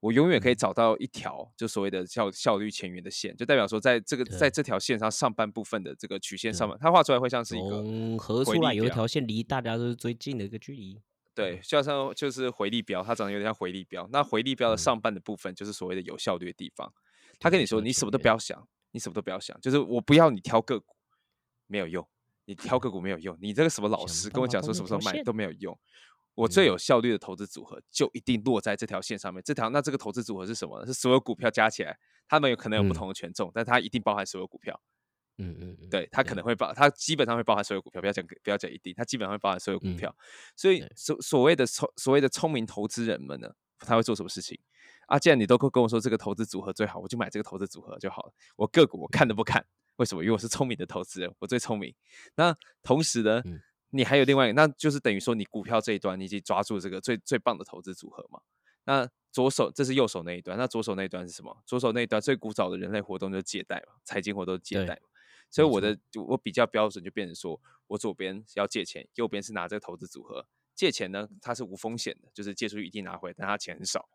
[0.00, 11.00] 我永远可以找到一条就所谓的效效率前沿的线，就代表说，在这个在这条线上上半部分的这个曲线上面，它画出来会像是一个合出来有一条线离大家都是最近的一个距离。
[11.34, 14.08] 对，就像就是回力标，它长得有点像回力标。
[14.10, 16.92] 那回力标的上半的部分就是所谓的有效率的地方。
[17.38, 20.96] 他跟你说，你什么都不要想，你什么都不要想，就是我不要你挑个股，
[21.68, 22.04] 没有用，
[22.44, 25.78] 你挑个股没有用，你这个什么老师跟我讲说什么时候卖都没有用。
[26.34, 29.42] 我最有效率的投资组合就一定落在这条线上面。
[29.44, 30.86] 这条那这个投资组合是什么呢？
[30.86, 34.80] 是所有股票加起来，他们有可能有不同的权重，但它一定包含所有股票。
[35.38, 38.00] 嗯嗯嗯，对，它可能会包，它基本上会包含所有股票。
[38.00, 40.14] 不要讲不要讲一定，它基本上会包含所有股票。
[40.56, 44.58] 所以所所谓的聪所谓的聪明投资人们呢，他会做什么事情
[45.06, 45.18] 啊？
[45.18, 48.32] 既然你都跟跟我说这个投资组合最好，我就买这个投资组合就好了。
[48.56, 49.64] 我个股我看都不看，
[49.96, 50.22] 为什么？
[50.22, 51.94] 因为我是聪明的投资人，我最聪明。
[52.36, 53.42] 那同时呢？
[53.94, 58.40] 你还有另外一个，那就是等于说你股票这一端，你已经抓住这个最最棒的投资组合嘛？
[58.84, 61.62] 那左手这是右手那一端，那左手那一端是什么？
[61.66, 65.08] 左手那一端最古早的人类活动就是借贷嘛，财经活动借贷嘛。
[65.50, 70.46] 所以我的我比较标准就变成说，我左边要借钱，右边是拿这个投资组合。
[70.74, 74.08] 借钱呢，它是无风险的，就是借出去一定拿回，但它钱很少。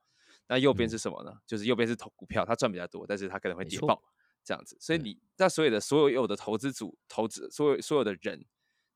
[0.47, 1.39] 那右边是什么呢？
[1.45, 4.03] 就是右边是投股票，它赚比较多，但是它可能会跌爆
[4.43, 4.75] 这样子。
[4.79, 8.43] 所以你那所有的所有有的投资组投资，所有所有的人。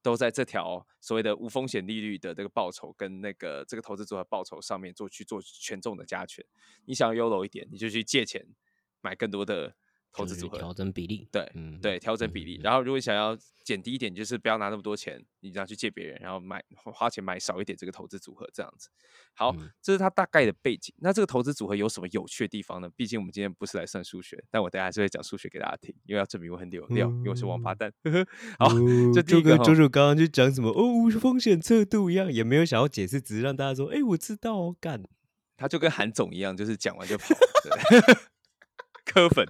[0.01, 6.43] 都在这条所谓的无风险利率的这个报酬跟那个这个投资组合报酬上面做去做权重的加权。
[6.85, 8.45] 你想要优柔一点，你就去借钱
[9.01, 9.75] 买更多的。
[10.13, 12.59] 投资组合调整比例，对，嗯，对，调整比例。
[12.61, 18.89] 然后如果想要减低一点，就是不要拿那么多钱，你这样去借别人，然后买花钱买少一点这个投资组合，这样子。
[19.33, 20.93] 好，这是它大概的背景。
[20.99, 22.89] 那这个投资组合有什么有趣的地方呢？
[22.95, 27.91] 毕竟我们今天不是来算数学，但我等下还是会讲数学给大家听，因为要证明我很有料，因为我是王八蛋。
[28.59, 28.67] 好，
[29.23, 35.01] 就跟周周刚刚就讲什么哦，风险测度一样，也没有想要解释，只是让大家说，哎，我知道哦，干。
[35.55, 37.27] 他就跟韩总一样，就是讲完就跑。
[39.11, 39.45] 磕粉，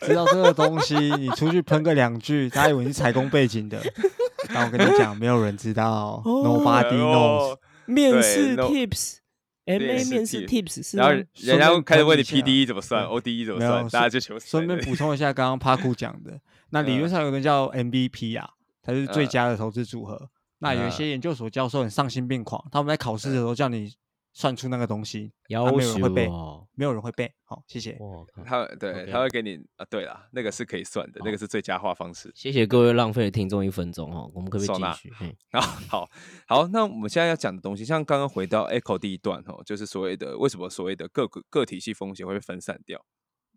[0.00, 3.80] 知道这个东西，你出去喷个两句，他以为你是财工背景的。
[4.52, 7.56] 但我跟你讲，没有人知道，Nobody knows。
[7.86, 16.40] 面试 Tips，M A 面试 Tips，然后人家开始问你 P D E 怎么算，O D E 怎么算，大家就求顺便补充一下，刚刚 Park 讲的，
[16.70, 18.48] 那理论上有个叫 M V P 啊，
[18.82, 20.28] 才是最佳的投资组合。
[20.58, 23.92] 那有一些研究所教授很丧心病狂，他们在考试的时候叫你。
[24.38, 26.28] 算出那个东西，要啊没有人会背
[26.76, 27.34] 没有人会背。
[27.42, 27.98] 好，谢谢。
[28.46, 32.30] 他对他会给你啊，对啦，那个是可以算的，那个是最佳化方式。
[32.36, 35.12] 谢谢各位浪费了听众一分钟哦，我们可不可以继续？
[35.18, 36.08] 嘿然 后好
[36.46, 43.04] 好，那我们现在要讲的东西，像刚刚回到 Echo 第一段哦，就是所谓的为什么所谓的个个个体系风险会被分散掉？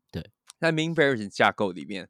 [0.09, 2.09] 对，在 Mean Variance 架构里面，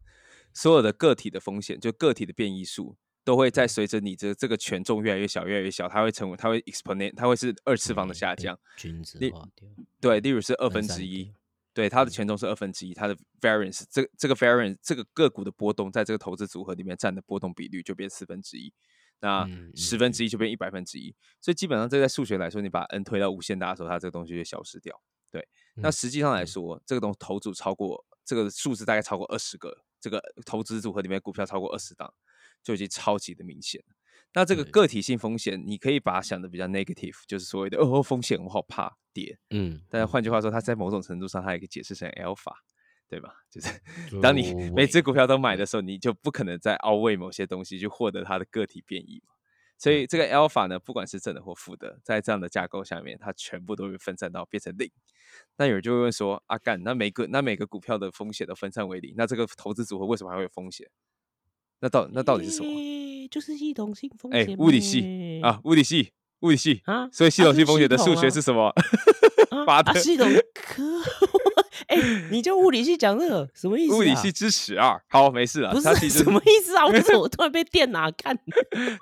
[0.54, 8.58] 所有的个体的风险，就个体的变异数，都会在随着你这这个权重越来越小，越来越小，它会成为它会 exponent，它会是二次方的下降。
[8.78, 9.68] 均值化掉，
[10.00, 11.32] 对，例如是二分之一，
[11.74, 18.74] 对，它的权重是二分之一，它的 variance 这这个 variance 这个个股的波动，在这个投资组合里面占的波动比率就变四分之一，
[19.20, 25.00] 那嗯十嗯分之一就变一百分之一，所以基本上这在数学来说，你把 n 推到无限大的时候，它这个东西就消失掉。
[25.30, 32.14] 对，那嗯实际上来嗯说，这个东投组超过这个数字大概超过二十个，这个投资组合里面股票超过二十档，
[32.64, 33.96] 就已经超级的明显了。
[34.34, 42.54] 那这个对个体性风险，你可以把它想的比较 negative，就是所谓的哦风险我好怕跌，嗯，但是换句话说，它在某种程度上，它也可以解释成 alpha，
[43.10, 43.34] 对吧？
[43.50, 43.68] 就是
[44.22, 49.34] 当你每只股票都买的时候，你就不可能再凹位某些东西去获得它的个体变异嘛。
[49.78, 54.90] 所以这个 alpha 呢，不管是正的或负的，在这样的架构下面，它全部都会分散到变成零。
[55.58, 60.88] 那有人就会问说：啊干，那每个那每个股票的风险都分散为零，那这个投资组合为什么还会有风险？
[61.82, 62.70] 那到那到底是什么？
[62.70, 66.82] 诶就是系统性风哎、险物理系啊，物理系，物理系。
[66.86, 68.68] 啊，所以系统性风险的数学是什么？
[69.52, 70.84] 啊巴特啊系统 科，
[71.88, 71.98] 哎，
[72.32, 73.98] 你就物理系讲这个什么意思啊？
[73.98, 75.00] 物理系支持啊。
[75.10, 75.72] 好，没事啊。
[75.74, 76.86] 不是什么意思啊？
[76.88, 78.38] 为什 么我突然被电哪干？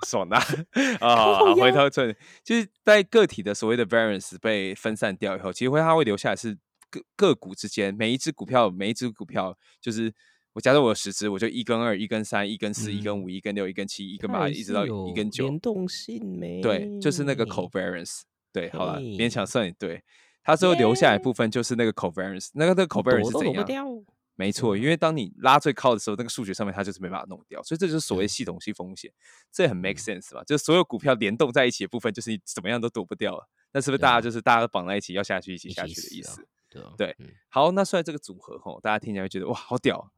[0.06, 0.42] 爽啊！
[1.00, 2.14] 啊，回腰头正，
[2.44, 6.56] 就是在个体的所谓的 variance 被分散掉以后，其实会它会留下来是
[6.90, 10.12] 个个股之间每一只股票，每一只股票就是
[10.52, 16.60] 我假设我有十只，我就一跟二、一跟三、一跟四、一跟嗯五、一跟六、一跟七、一跟八，一直到一跟九，联动性没？
[16.60, 18.22] 对，就是那个 covariance。
[18.52, 20.02] 对，好了，勉强算你对。
[20.42, 23.86] 它最后留下来部分就是那个 covariance，那个那个 covariance 是怎样？
[24.34, 29.12] 没错，因为当你拉最靠的时候，那个数学上面它就是没办法弄掉，所以这就是所谓系统性风险，
[29.52, 30.42] 这很 make 嗯 sense 吧。
[30.44, 33.46] 就是所有股票联动在一起的部分，就是你怎么样都躲不掉了。
[33.72, 36.42] 那是不是大家就是大家都绑在一起，要下去一起下去的意思？
[36.96, 37.14] 对
[37.50, 40.10] 好，那算这个组合吼，大家听起来会觉得哇好屌，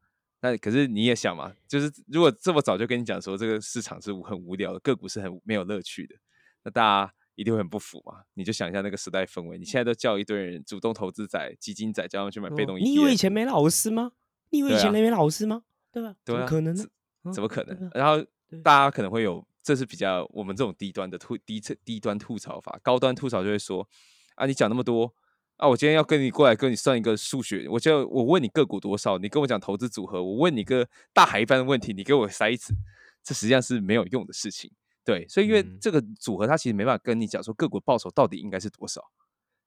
[0.43, 6.17] 那可是你也想嘛，就是如果这么早就跟你讲说这个市场是无很无聊的，个股是很没有乐趣的，
[6.65, 8.23] 那大家一定会很不服嘛。
[8.35, 14.13] 你就想一下那个时代氛围，你现在都叫一堆人主动投资仔、基金仔，叫他们去买被动哦你以为以前没老师吗？
[14.51, 15.63] 你以为以前没老师吗？
[15.93, 16.17] 对吧？
[16.25, 16.85] 怎对啊么可能呢
[17.23, 17.33] 怎？
[17.33, 17.91] 怎么可能？
[17.95, 18.21] 然后
[18.65, 23.89] 大家可能会有，这是比较我们这种低端的吐低层低端吐槽法，高端吐槽就会说
[24.35, 25.15] 啊，你讲那么多
[25.57, 32.75] 啊，我今天要跟你过来跟你算一个数学，我就我问你个股多少，你跟我讲投资组合，我问你个大海一般的问题，你给我筛子，
[33.23, 34.71] 这实际上是没有用的事情。
[35.05, 39.03] 对，所以因为嗯这个组合它其实没办法跟你讲说个股报酬到底应该是多少，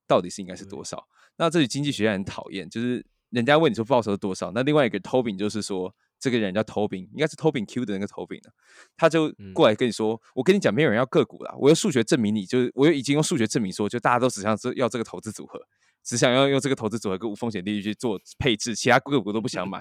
[0.07, 1.07] 到底是应该是多少。
[1.37, 8.51] 那这里经济学家很讨厌，就是人家问你说报酬是多少，那另外一个 Tobin 就是说这个人叫 Tobin，应该是 Tobin Q 的那个 Tobin 的，
[8.97, 15.59] 他就嗯过来跟你说，我跟你讲，没有人要个股啦，我用数学证明你，就是我已经用数学证明说，就大家都只想这要这个投资组合，
[16.03, 19.77] 只想要用这个投资组合跟无风险利率去做配置，其他个股都不想买。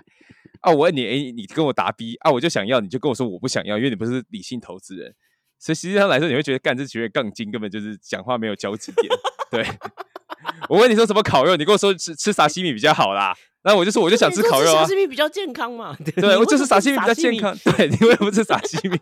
[0.61, 5.15] 啊，我问你，诶，你跟我答 B 啊，我就想要，你就跟我说我不想要，因为你不是理性投资人。
[5.59, 9.09] 所以实际上来说，你会觉得干这群人杠精，根本就是讲话没有交集点。
[9.51, 9.67] 对，
[10.69, 14.89] 我问你说什么烤肉，你跟我说吃吃沙西米比较好啦，那我就说我就想吃烤肉啊沙。
[14.89, 15.97] 西米比较健康嘛？
[16.17, 17.57] 对， 我就是沙西西米比较健康。
[17.77, 18.99] 对，你为什么吃沙西米？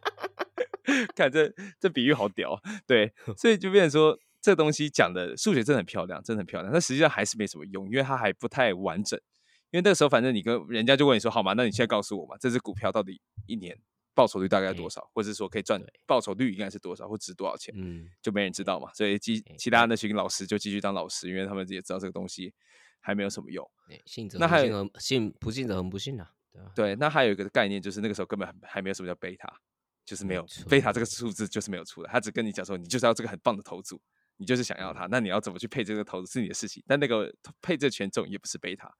[1.14, 2.60] 看这这比喻好屌。
[2.86, 9.18] 对， 所以就变成说，这东西讲的数学真的很漂亮，真的很漂亮，但实际上还是没什么用，因为它还不太完整。
[9.70, 11.54] 因为那个时候，反正你跟人家就问你说，好吗？
[11.56, 13.74] 那你现在告诉我嘛，这只股票到底一年
[14.14, 17.74] 报酬率大概多少，或者是说可以赚报酬率应该是多少，或值多少钱？
[17.76, 22.52] 嗯，就没人知道嘛，所以其哎其他那群老师就继续当老师，因为他们也知道这个东西
[23.00, 23.68] 还没有什么用。
[24.06, 26.30] 信者那还有恒信而信不信者很不信啊，
[26.74, 29.52] 对那还有一个概念就是那个时候根本还还没有什么叫贝塔，
[30.04, 34.00] 就是没有贝塔这个数字就是没有出来，他只跟你讲说你就是要这个很棒的投组，
[34.36, 38.92] 你就是想要它，那你要怎么去配这个投资是你的事情，但那个配这权重也不是贝塔，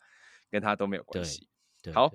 [0.51, 1.46] 跟他都没有关系。
[1.83, 2.09] 对好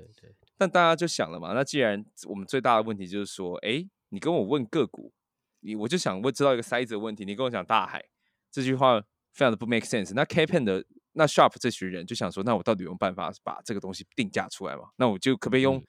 [0.58, 5.14] 但大家就想了嘛，那既然我们最大的问题就是说，哎，你跟我问个股，
[5.60, 8.04] 你我就想问知道一个筛子的问题，你跟我讲大海
[8.52, 9.00] 这句话
[9.34, 10.14] 非常的不 make sense。
[10.16, 14.90] 那 K Pen 的那 Sharp 这群人就想说，那我到底有没有办法把这个东西定价出来嘛？
[14.96, 15.86] 那我就可不可以用嗯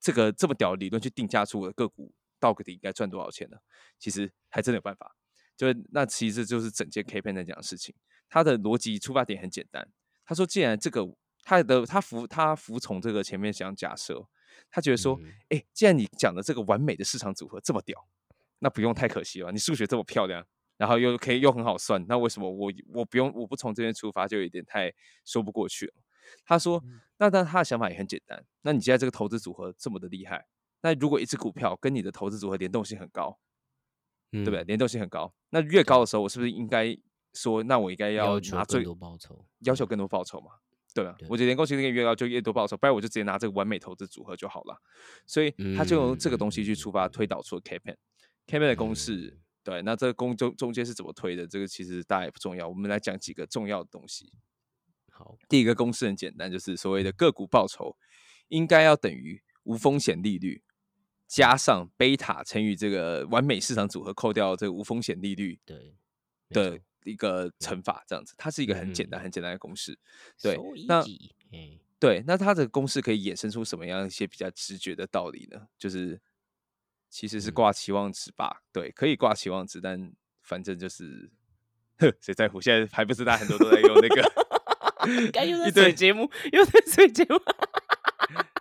[0.00, 3.56] 这个这么屌的理论去定价出我的个股到底应该赚多少钱呢？
[4.00, 5.14] 其实还真的有办法。
[5.56, 7.94] 就是那其实就是整件 K Pen 在讲的事情，
[8.28, 9.88] 他的逻辑出发点很简单。
[10.24, 11.04] 他说，既然这个
[11.42, 14.26] 他的他服他服从这个前面讲假设，
[14.70, 18.06] 他觉得说，嗯哎、既然你讲的这个完美的市场组合这么屌，
[18.60, 24.92] 那不用太可惜了，你数学这么漂亮，然后又可以又很好算，那为什么我我不用我不从这边出发就有点太
[25.24, 25.94] 说不过去了？
[26.44, 26.82] 他说，
[27.18, 30.46] 那但他的想法也很简单，那你现在这个投资组合这么的厉害，
[30.82, 33.36] 那如果一只股票跟你的投资组合联动性很高，
[34.30, 34.64] 对对不对？？
[34.64, 36.96] 联动性很高，那越高的时候，我是不是应该
[37.34, 40.52] 说，那我应该要拿最更多报酬，要求更多报酬嘛？
[40.94, 44.76] 对我觉得联动性越高就越多报酬，不然我就直接拿这个完美投资组合就好了。
[45.26, 47.78] 所以他就用这个东西去出发，推导出 K
[48.46, 49.38] K Pen 的公式。
[49.64, 51.46] 对，那这个公中中间是怎么推的？
[51.46, 52.68] 这个其实大家也不重要。
[52.68, 54.32] 我们来讲几个重要的东西。
[55.08, 57.96] 好，第一个公式很简单，就是所谓的个股报酬
[58.48, 60.62] 应该要等于无风险利率
[61.28, 65.94] 加上贝塔乘以这个完美市场组合扣掉这个无风险利率对
[66.48, 69.98] 的一个乘法，这样子，它是一个很简单、嗯很简单的公式。
[70.40, 71.04] 对那
[71.98, 75.68] 对，那它的公式可以衍生出什么样一些比较直觉的道理呢？
[75.78, 76.20] 就是
[77.08, 80.12] 其实是嗯挂期望值吧，对，可以挂期望值，但
[80.42, 81.30] 反正就是，
[81.98, 82.60] 呵， 谁在乎？
[82.60, 84.32] 现在还不是大家很多都在用那个。
[85.32, 87.36] 该又在一堆水节目，又在水节目，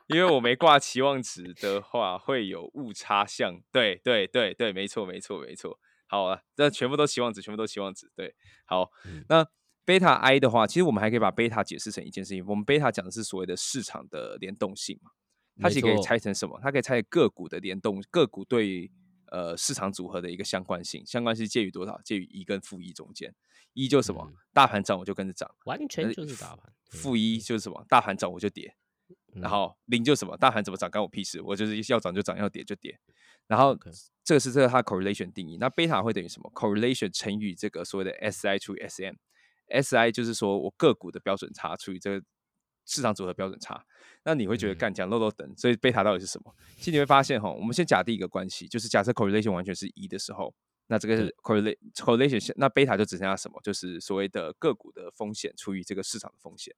[0.08, 3.62] 因为我没挂期望值的话，会有误差项。
[3.72, 5.80] 对对对对，没错没错没错。
[6.12, 8.12] 好了，这全部都期望值，全部都期望值。
[8.14, 9.48] 对，好，嗯那
[9.86, 12.46] 贝塔 I 的话，其实我们还可以把贝塔解释成一件事情。
[12.46, 15.12] 我们贝塔讲的是所谓的市场的联动性嘛，
[15.62, 16.60] 它其实可以拆成什么？
[16.62, 18.92] 它可以拆成个股的联动，个股对
[19.28, 21.98] 呃市场组合的一个相关性，相关性介于多少？
[22.04, 23.34] 介于一跟负一中间。
[23.72, 24.28] 一就什么？
[24.30, 26.74] 嗯大盘涨我就跟着涨，完全呃就是大盘。
[26.90, 27.86] 负一就是什么？
[27.88, 28.76] 大盘涨我就跌。
[29.34, 33.00] 嗯然后零就什么，大盘怎么涨干我屁事，我就是要涨就涨，要跌就跌。
[33.52, 33.78] 然后
[34.24, 42.26] 这个是这个它 correlation 定义，那贝塔会等于什么？correlation 乘以这个所谓的 SI 除以 SM，SI 就是说我个股的标准差除以这个
[42.86, 43.84] 市场组合标准差。
[44.24, 46.56] 那你会觉得嗯干讲漏漏等，所以贝塔到底是什么？
[46.78, 50.56] 其实你会发现哈，我们先假定一个关系，就是假设 correlation 完全是一的时候，
[50.88, 53.60] 那这个是 correlation correlation，那贝塔就只剩下什么？
[53.62, 56.74] 就是所谓的个股的风险除以这个市场的风险。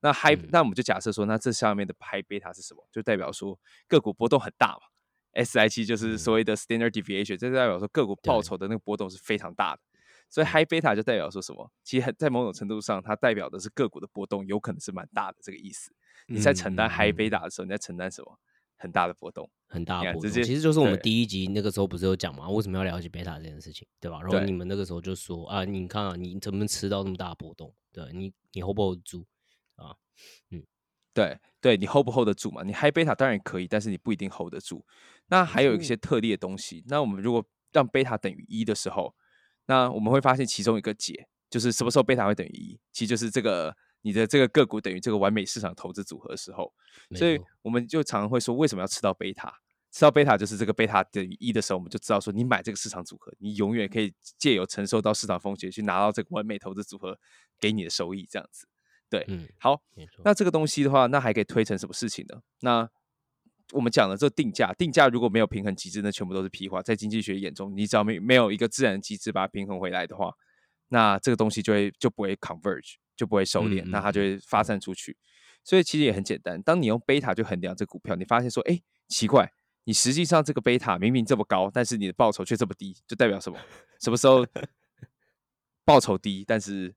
[0.00, 2.88] 那 high，、嗯那我们就假设说，那这下面的 high 贝塔是什么？
[2.90, 4.80] 就代表说个股波动很大嘛。
[5.44, 9.82] SI 七就是所谓的 standard deviation，、这代表说个股报酬的那个波动是非常大的。
[10.28, 11.70] 所以 high beta 就代表说什么？
[11.84, 15.92] 其实很在某种程度上，它代表的是个股的波动有可能是蛮大的这个意思。
[16.26, 18.38] 你在承担嗯 high beta 的时候，你在承担什么？
[18.78, 19.48] 很大的波动。
[19.68, 24.20] 很大的波动，其实就是我们第一集那个时候不是有讲嘛，为什么要了解贝塔这件事情，对吧？
[24.22, 27.72] 然后你们那个时候就说啊，你看啊，你怎么吃到那么大的波动？
[27.92, 29.26] 对你，你 hold 不 hold 得住
[29.76, 29.96] 啊？
[31.16, 32.62] 对对，你 hold 不 hold 得住嘛？
[32.62, 34.84] 你 high 贝塔当然可以，但是你不一定 hold 得住。
[35.28, 39.14] 那还有一些特例的东西，那我们如果让贝塔等于一的时候，
[39.64, 46.70] 那我们会发现其中一个解，就是什么时候贝塔会等于一，其实就是这个你的这个个股等于这个完美市场投资组合的时候。
[47.14, 49.52] 所以我们就常常会说，为什么要吃到贝塔？
[49.90, 57.18] 吃到贝塔就是这个贝塔等于一的时候，我们就知道说，你买这个市场组合，你永远可以借由承受到市场风险，去拿到这个完美投资组合
[57.58, 58.68] 给你的收益，这样子。
[59.08, 59.80] 对，嗯，好，
[60.24, 62.40] 那这个东西的话，那还可以推成什么事情呢？
[62.60, 62.88] 那
[63.72, 66.82] 我们讲的这定价，定价如果没有平衡机制，那全部都是屁话。
[66.82, 70.32] 在经济学眼中，你只要没没有一个自然机制把它平衡回来的话，
[70.88, 75.16] 那这个东西就会就不会 converge，就不会收敛，嗯嗯那它就会发散出去。
[75.64, 79.50] 所以其实也很简单，当你用贝塔去衡量这股票，你发现说，哎，奇怪，
[79.82, 83.58] 你实际上这个贝塔明明这么高，但是你的报酬却这么低，就代表什么？
[84.00, 84.46] 什么时候
[85.84, 86.94] 报酬低，但是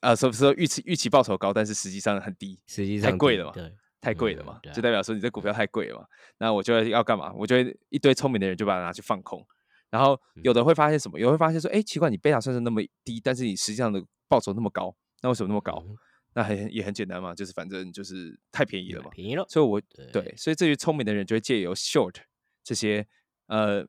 [0.00, 6.06] 呃，什么时候预期预期报酬高，但是实际上很低，实际上太贵了嘛对，太贵了嘛，就代表说你这股票太贵了嘛。
[6.38, 7.32] 那我就会要干嘛？
[7.34, 9.44] 我就会一堆聪明的人就把它拿去放空，
[9.90, 11.18] 然后嗯有的会发现什么？
[11.18, 15.82] 有的会发现说，哎，奇怪，你贝塔算是那么低，但是你实际上的报酬那么高，那为什么那么高？
[15.86, 15.96] 嗯
[16.36, 19.08] 那很也很简单嘛，就是反正就是太便宜了嘛。
[19.08, 22.16] 便宜了，所以我对对，所以这些聪明的人就会借由 short
[22.62, 23.06] 这些
[23.46, 23.82] 呃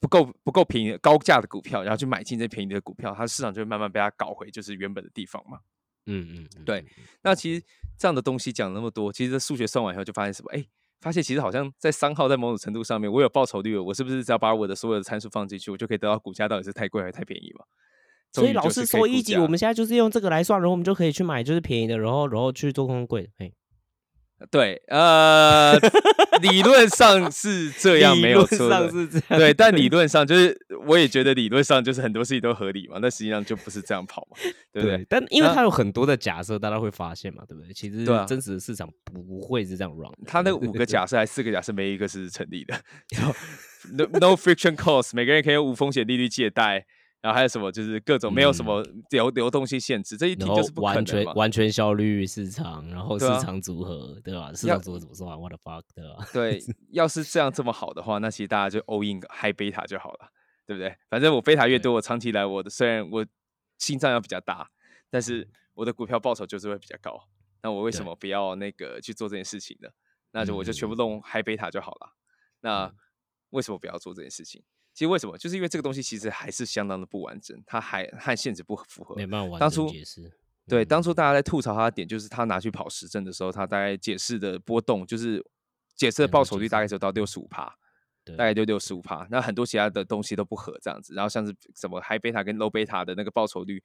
[0.00, 5.58] 不够不够便宜的高价的股票，然后去买进这便宜的股票，它市场就会慢慢被它搞回就是原本的地方嘛。
[6.06, 6.84] 嗯嗯，嗯对，
[7.22, 7.62] 那其实
[7.98, 10.50] 这样的东西讲那么多，其实这数学算完以后就发现什么？
[10.52, 10.64] 哎，
[11.00, 17.64] 发现其实好像在三号在某种程度上面，我有报酬率了，我是不是只要把我的所有的参数放进去，我就可以得到股价到底是太贵还是太便宜嘛？
[18.32, 23.54] 所以老师说一级，我们现在就是用这个来算，然后我们就可以去买就是便宜的，然后然后去做空贵的，嘿，
[24.50, 25.76] 对，呃，
[26.40, 34.36] 理论上是这样没有理论错的上，是这样，对，但理论上就是我也觉得理论上就是很多事情都合理嘛，那实际上就不是这样跑嘛，
[34.72, 35.04] 对不对？
[35.08, 37.72] 但因为它有很多的假设，大家会发现嘛，对不对？
[37.72, 40.18] 其实真实的市场不会是这样 run 的。
[40.26, 42.74] 他那五个假设还四个假设，没一个是成立的。
[43.94, 46.84] no no friction cost，每个人可以用无风险利率借贷，
[47.20, 51.04] 然后还有什么就是各种没有什么流流动性限制，这一题就是不可完。
[51.04, 54.52] 全完全效率市场，然后市场组合，对吧？
[54.52, 56.26] 市场组合怎么算？What the fuck，对吧？
[56.32, 56.60] 对，
[56.92, 60.30] 要是这样这么好的话，那其实大家就 all in high beta 就好了。
[60.66, 60.94] 对不对？
[61.08, 63.24] 反正我贝塔越多，我长期来我的虽然我
[63.78, 64.70] 心脏要比较大，
[65.08, 67.18] 但是我的股票报酬就是会比较高。
[67.62, 69.88] 那我为什么不要那个去做这件事情呢？
[70.32, 72.12] 那就我就全部弄嗨贝塔就好了。
[72.60, 72.92] 那
[73.48, 74.62] 为什么不要做这件事情？
[74.98, 75.38] 其实为什么？
[75.38, 79.14] 就是因为这个东西其实还是相当的不完整，它还和现实不符合。
[79.14, 80.28] 没办法完当初整解释。
[80.66, 85.40] 对，当初大家在吐槽他的点，就是他拿去跑实证的时候，他大概解释的波动，就是
[85.94, 87.72] 解释的报酬率大概就到六十五趴，
[88.24, 89.24] 大概就六十五趴。
[89.30, 93.80] 那很多其他的东西都不合这样子，然后像是什么 high beta 跟 low beta 的那个报酬率，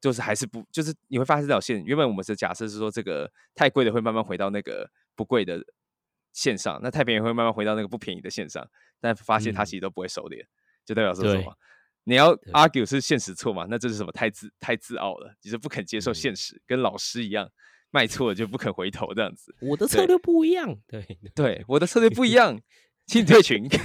[0.00, 5.60] 就是还是不，就是你会发现这条线，原本我们是假设是说这个太贵的会慢慢回到那个不贵的
[6.32, 8.64] 线上，那太便宜会慢慢回到那个不便宜的线上，
[9.00, 10.44] 但发现它嗯其实都不会收敛，
[10.84, 11.56] 就代表说什么？
[12.04, 13.66] 你要 argue 是现实错嘛？
[13.68, 14.10] 那这是什么？
[14.12, 17.50] 太自太自傲了，你是不肯接受嗯现实，跟老师一样，
[17.90, 19.54] 卖错了就不肯回头这样子。
[19.60, 22.58] 我的策略不一样，对， 对，我的策略不一样，
[23.06, 23.68] 请你退群。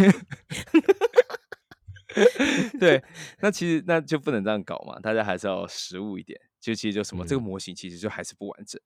[2.80, 3.04] 对，
[3.42, 6.40] 那其实那就不能这样搞嘛，大家还是要实务一点。
[6.62, 8.80] 就其实就什么，这个嗯模型其实就还是不完整，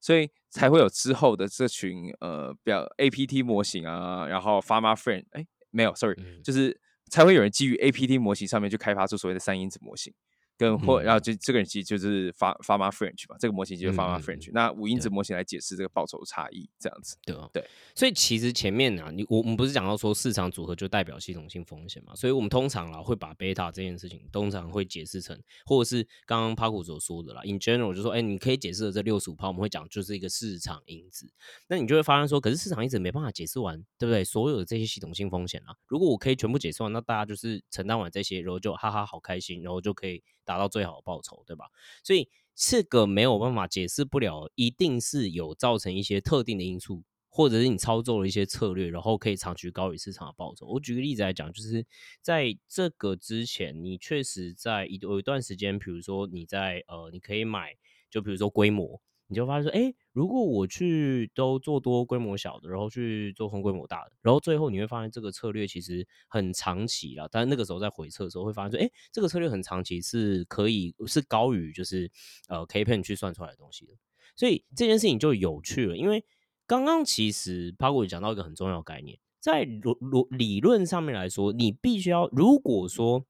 [0.00, 6.78] 所以才会有之后的这群呃，表 APT 模型啊，然后 Pharma Friend，哎，没有，sorry，嗯就是
[7.10, 10.12] 才会有人基于 APT 模型上面去开发出所谓的三因子模型。
[10.56, 17.16] 跟或然后就这个人其实就是发 Pharma French 嘛，这个模型就是嗯 Pharma 嗯 French、嗯那五因子模型来解释这个报酬差异，这样子。
[17.24, 22.14] 对啊，对，所以其实前面啊，你我我们不是讲到说市场组合就代表系统性风险嘛？
[22.14, 31.30] 所以我们通常啦会把贝塔这件事情通常会解释成，或者是刚刚帕古所说的啦，in general 就说，哎，你可以解释的这六十五趴，我们会讲就是一个市场因子。
[31.68, 34.24] 那你就会发现说，可是市场因子没办法解释完，对不对？
[34.24, 41.66] 所有的这些系统性风险啊，如果我可以全部解释完，那大家就是承担完这些，然后就哈哈好开心，然后就可以达到最好的报酬，对吧？
[42.02, 50.66] 所以这个没有办法解释不了，一定是有造成一些特定的因素，或者是你操作了一些策略，然后可以长期高于市场的报酬。
[50.66, 51.84] 我举个例子来讲，就是
[52.22, 57.74] 在这个之前，你确实在一有一段时间，比如说你在呃，你可以买，
[58.10, 59.00] 就比如说规模。
[59.26, 67.28] 你就发现说，哎，如果我去都做多规模小的，然后去做空规模大的，然后最后你会发现这个策略其实很长期了。
[67.30, 72.08] 但那个时候在回测的时候，会发现说，哎，这个策略很长期是可以是高于就是
[72.48, 73.92] 呃 K pen 去算出来的东西的。
[74.36, 76.24] 所以这件事情就有趣了，因为
[76.64, 83.26] 刚刚其实 p a 也讲到一个很重要的概念，在逻逻理论上面来说，你必须要如果说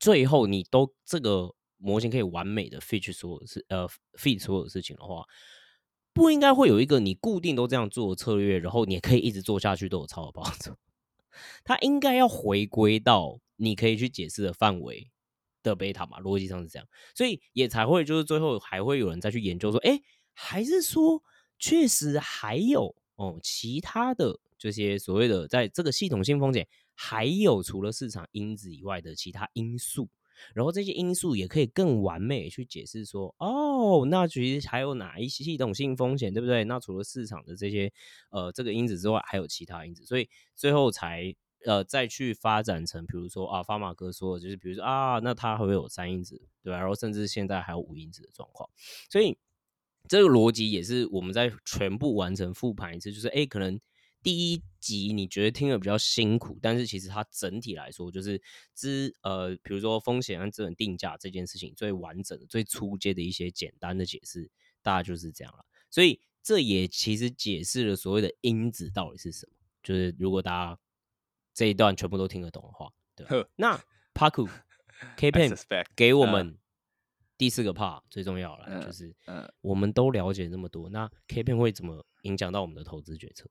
[0.00, 5.24] 最后你都这个模型可以完美的 fit 所有事呃 fit 所有事情的话，
[6.18, 10.76] 不应该会有一个你固定都这样做的策略，然后你也可以一直做下去都有超额报酬。
[11.62, 15.12] 它应该要回归到你可以去解释的范围
[15.62, 20.02] 的贝塔嘛，逻辑上是这样，所以也才会就是最后还会有人再去研究说，哎，
[20.34, 21.22] 还是说
[21.56, 26.66] 确实还有哦其他的这些所谓的在这个系统性风险，
[26.96, 30.08] 还有除了市场因子以外的其他因素。
[30.54, 36.64] 然后这些因素也可以更完美去解释说，哦，那其实还有哪一些系统性风险，对不对？
[36.64, 37.92] 那除了市场的这些
[38.30, 41.34] 呃这个因子之外，还有其他因子，所以最后才
[41.64, 48.68] 呃再去发展成，比如说啊，发马哥说的就是，比如说啊，那它还会有三因子，对吧、然后甚至现在还有五因子的状况，
[49.10, 49.36] 所以
[50.08, 53.80] 这个逻辑也是我们在全部完成复盘一次，就是哎，可能。
[54.28, 58.38] 第一集你觉得听的比较辛苦，但是其实它整体来说就是
[58.74, 64.50] 资呃，比如说风险和资本定价这件事情最完整的、最初阶的一些简单的解释，
[64.82, 65.64] 大概就是这样了。
[65.88, 69.52] 所以这也其实解释了所谓的因子到底是什么。
[69.82, 70.78] 就是如果大家
[71.54, 74.46] 这一段全部都听得懂的话，对吧那 Paku
[75.16, 76.58] K I Pen 给我嗯们
[77.38, 83.48] 第四个 part 最重要了，嗯就是嗯我们都了解那么多，那 K Pen 会怎么影响到我们的投资决策？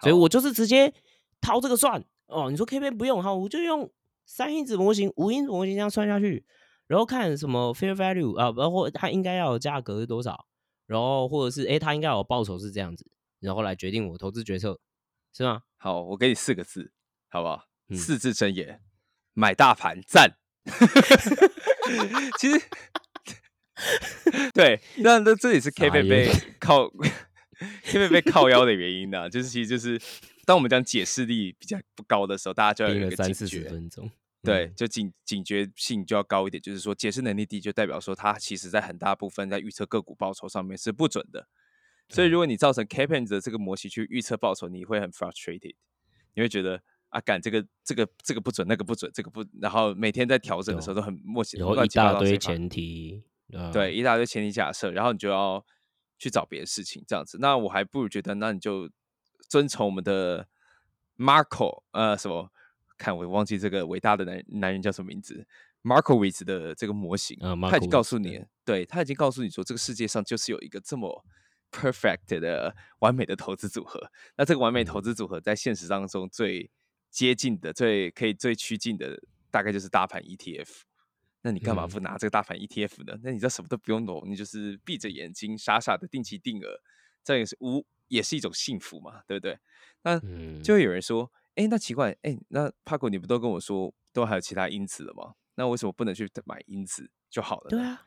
[0.00, 0.92] 所以我就是直接
[1.40, 2.50] 掏这个算哦。
[2.50, 3.90] 你说 K Pen 不用哈，我就用
[4.24, 6.44] 三因子模型、五因子模型这样算下去，
[6.86, 10.46] 然后看什么 fair value 啊，包括它应该要有价格是多少，
[10.86, 13.06] 然后或者是哎它应该有报酬是这样子，
[13.40, 14.78] 然后来决定我投资决策，
[15.32, 15.62] 是吗？
[15.76, 16.92] 好，我给你四个字，
[17.28, 17.64] 好不好？
[17.88, 18.80] 嗯四字真言：
[19.32, 20.36] 买大盘，赞。
[22.38, 22.60] 其实，
[24.52, 26.28] 对，那那这里是 K 傻贝贝
[26.58, 26.90] 靠
[27.84, 30.00] K 贝贝靠腰的原因呢、就是其实就是
[30.44, 33.68] 当我们讲解释力比较不高的时候，大家就要有一个警觉。
[33.68, 34.10] 分钟，
[34.42, 41.48] 对，嗯就警警觉性就要高一点，就是说解释能力低，就代表说它其实在很大部分在预测个股报酬上面是不准的。
[42.08, 45.74] 所以如果你造成 Capen 的这个模型去预测报酬，你会很 frustrated，
[46.34, 55.64] 你会觉得啊，干这个这个这个不准，那个不准，这个不，然后每天在调整的时候都很默契，然后一大堆前提，啊对，一大堆前提假设，然后你就要
[56.18, 57.38] 去找别的事情这样子。
[57.40, 58.90] 那我还不如觉得，那你就
[59.48, 60.46] 遵从我们的
[61.16, 62.50] Marco 呃什么
[62.98, 65.46] 看我忘记这个伟大的男男人叫什么名字
[65.82, 71.24] ，Markowitz 的这个模型，呃他已经告诉你对，他已经告诉你说，这个世界上就是有一个这么
[71.70, 74.10] perfect 的完美的投资组合。
[74.36, 76.70] 那这个完美投嗯资组合在现实当中最
[77.10, 80.68] 接近的、最可以最趋近的，大概就是大盘 ETF。
[81.46, 83.16] 那你干嘛嗯不拿这个大盘 ETF 呢？
[83.22, 86.80] 那你这什么都不用懂，你就是闭着眼睛傻傻的定期定额，
[87.22, 89.56] 这也是无也是一种幸福嘛，对不对？
[90.02, 95.34] 那嗯就会有人说，哎，那奇怪，哎，那帕果你不都跟我说都还有其他因子了吗？
[95.54, 97.70] 那为什么不能去买因子就好了？
[97.70, 98.02] 对啊，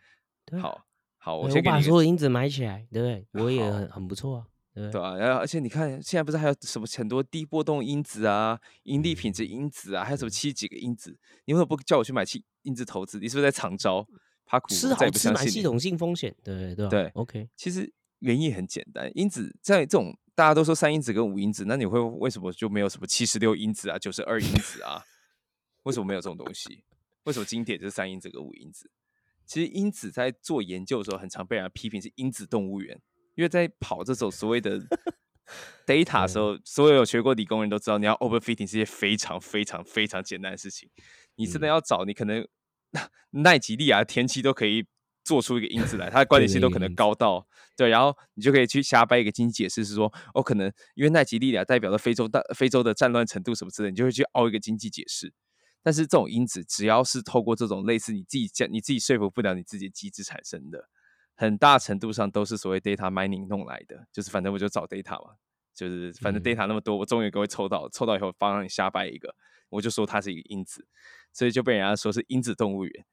[0.46, 0.86] 对啊，好
[1.18, 3.42] 好，我先把所有因子买起来，对不对？
[3.42, 4.48] 我也很很不错啊，
[4.92, 11.18] 对啊，然后而且你看，现在不是还有什么很多低波动因子啊、盈利品质嗯因子啊，还有什么七几个因子？
[11.46, 13.20] 你为什么不叫我去买七因子投资？
[13.20, 14.08] 你是不是在藏招？
[14.46, 25.04] 怕苦吃好吃系统性风险，对对对，OK，其实原因很简单，因子在这种大家都说三因子跟五因子，那你会为什么就没有什么七十六因子啊、九十二因子啊？
[25.84, 26.84] 为什么没有这种东西？
[27.26, 28.90] 为什么经典就是三因子跟五因子？
[29.46, 33.00] 其实因子在做研究的时候，很常被人家批评是因子动物园，
[33.40, 34.78] 因为在跑这种所谓的
[35.88, 40.90] data 的时候，所有有学过理工人都知道，你要 overfitting 是一件非常非常非常简单的事情。
[41.36, 42.46] 你真的嗯要找，你可能
[43.32, 44.86] 奈及利亚的天气都可以
[45.24, 55.34] 做出一个因子来，它的关联性都可能高到对，然后你就可以去瞎掰一个经济解释，是说哦，可能因为奈及利亚代表了非洲大非洲的战乱程度什么之类，你就会去凹一个经济解释。
[55.82, 60.90] 但是这种因子，只要是透过这种类似你自己讲你自己说服不了你自己的机制产生的，
[61.40, 65.36] 很大程度上都是所谓 data mining 弄来的，就是反正我就找 data 嘛，
[65.74, 69.34] 就是反正嗯 data 那么多，我终于给会抽到，抽到以后帮让你瞎掰一个，
[69.70, 70.86] 我就说它是一个因子，
[71.32, 73.06] 所以就被人家说是因子动物园。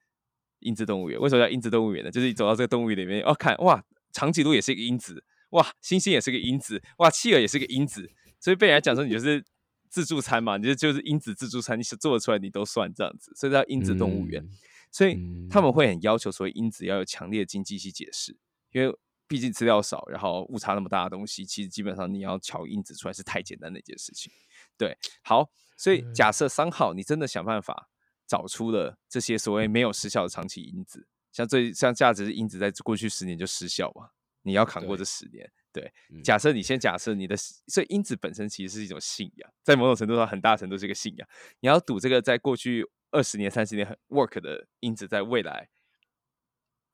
[0.59, 2.11] 因子动物园为什么叫因子动物园呢？
[2.11, 8.11] 就是你走到这个动物园里面，哦，看哇，长颈鹿也是一个因子，哇，猩猩也是个因子，哇，企鹅也是个因子，
[8.41, 9.45] 所以被人家讲说你就是
[9.89, 14.43] 自助餐嘛，你就就是因子自助餐，你做得出来你都算这样子，所以叫因子动物园。
[14.43, 14.51] 嗯
[14.97, 15.15] 所以
[15.51, 18.35] 他们嗯会很要求所谓因子要有强烈的经济系解释，
[18.73, 18.91] 因为
[19.29, 24.33] 毕竟资料少，然后误差那么大的东西，其实基本上你要瞧因子出来是太简单的一件事情。
[24.79, 27.91] 对，好，所以假设三号你真的想办法
[28.27, 34.09] 找出了这些所谓没有失效的长期因子，像最像价值因子在过去十年就失效嘛，
[34.45, 35.53] 你要扛过这十年。
[35.71, 41.29] 对，嗯假设你先假设你的，所以因子本身其实是一种信仰，在某种程度上很大程度是一个信仰。
[41.61, 45.69] 你要赌这个在过去二十年、三十年很 work 的因子，在未来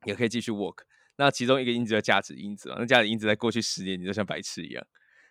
[0.05, 0.79] 也可以继续 work。
[1.17, 4.87] 那其中一个因子叫价值因子嘛，那价值因子在过去十年你就像白痴一样，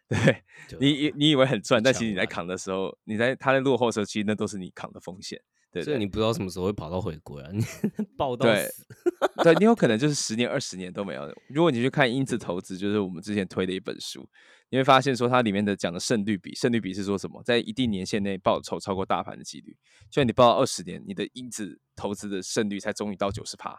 [0.08, 0.18] 对
[0.70, 5.42] 对你以你以为很赚，但其实你在扛的时候，你在它在落后的时候，其实那都是你扛的风险。
[5.72, 7.64] 对对所以你不知道什么时候会跑到回归啊，你
[8.18, 8.86] 爆到对死，
[9.42, 11.34] 对你有可能就是十年、二十年都没有。
[11.48, 14.30] 如果你去看因子投资，就是我们之前推的一本书，
[14.72, 19.78] 你会发现说它里面的讲的胜率比，胜率比是说什么，在一定年限内报酬超过大盘的几率。
[20.10, 23.78] 就算你报到二十年，你的因子投资的胜率才终于到九十趴，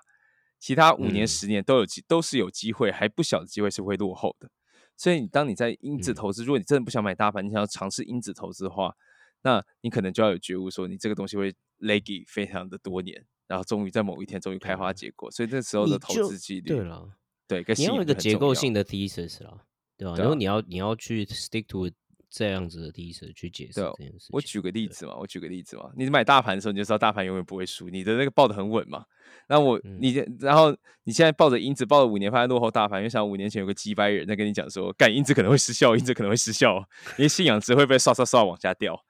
[0.60, 4.50] 其他五年、嗯十年都有机都是有机会，还不小的机会是会落后的。
[4.94, 8.94] 所以你当你在因子嗯投资，如果你真的不想买大盘，你想要尝试因子投资的话，
[9.42, 15.30] 那你可能就要有觉悟，说你这个东西会 laggy 非常的多年，然后终于在某一天终于开花对结果。
[15.30, 17.10] 所以那时候的投就资几率，对了。
[17.48, 19.64] 对，跟你要有一个结构性的，的 thesis 啦，
[20.02, 20.12] 对吧？
[20.12, 21.90] 啊然后你要你要去 stick to
[22.30, 24.28] 这样子的 thesis 去解释这件事情。
[24.30, 29.04] 我举个例，子嘛，我举个例子嘛，你买大盘的时候，你就知道大盘永远不会输，你的那个抱得很稳嘛。
[29.48, 30.74] 那我嗯你然后
[31.04, 36.82] 你现在抱着因子抱了五年，发现落后大盘，因为想五年前有个击败人在跟你讲说，干因子可能会失效，因子可能会失效，
[37.18, 39.04] 你的信仰值会被刷刷刷往下掉，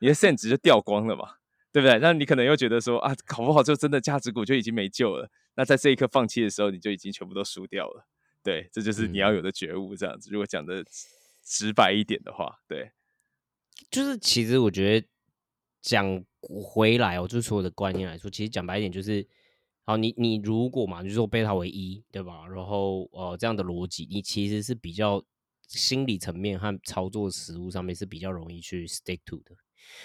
[0.00, 1.36] 你的 sen 值就掉光了嘛，
[1.72, 1.98] 对不对？
[1.98, 5.30] 那你可能又觉得说啊，搞不好就真的价值股就已经没救了。
[5.56, 8.06] 那在这一刻放弃的时候，你就已经全部都输掉了。
[8.44, 9.96] 对，这就是你要嗯有的觉悟。
[9.96, 10.84] 这样子，如果讲的
[11.42, 12.92] 直白一点的话，对，
[13.90, 15.08] 就是其实我觉得
[15.80, 19.26] 讲回来哦，就是所有的观念来说，其实讲白一点就是，
[19.84, 22.46] 好，你你如果嘛，就是说贝塔为一，对吧？
[22.46, 25.24] 然后呃这样的逻辑，你其实是比较
[25.66, 29.56] 心理层面和操作实务上面是比较容易去 stick to 的。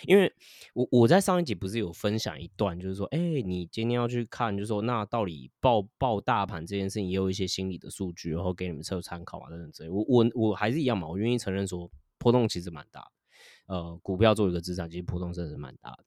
[0.05, 0.31] 因为
[0.73, 9.89] 我我在上一集不是有分享一段，就是说，哎、你今天要去看，就是说，那到底报报大盘这件事情也有一些心理的数据，然后给你们做参考啊等等之类。
[9.89, 13.07] 我我我还是一样嘛，我愿意承认说波动其实蛮大。
[13.67, 16.03] 呃，股票作为一个资产，其实波动真的是蛮大的。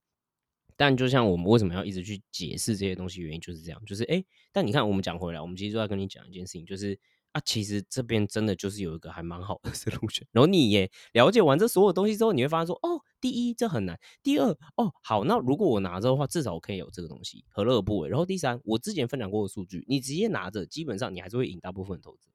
[0.77, 6.99] 但就像我们为什么要一直去解释这些东西，原因就是这样，就是哎、诶但你看我们讲回来，我们其实就在跟你讲一件事情，就是
[7.31, 18.09] 啊，其实这边真的就是有一个还蛮好的 solution，然后你也了解完这所有东西之后，你会发现说，哦，第一这很难，第二哦好，那如果我拿着的话，至少我可以有这个东西，何乐而不为？
[18.09, 22.29] 然后第三，我之前分享过的数据，你直接拿着，基本上你还是会赢大部分的投资。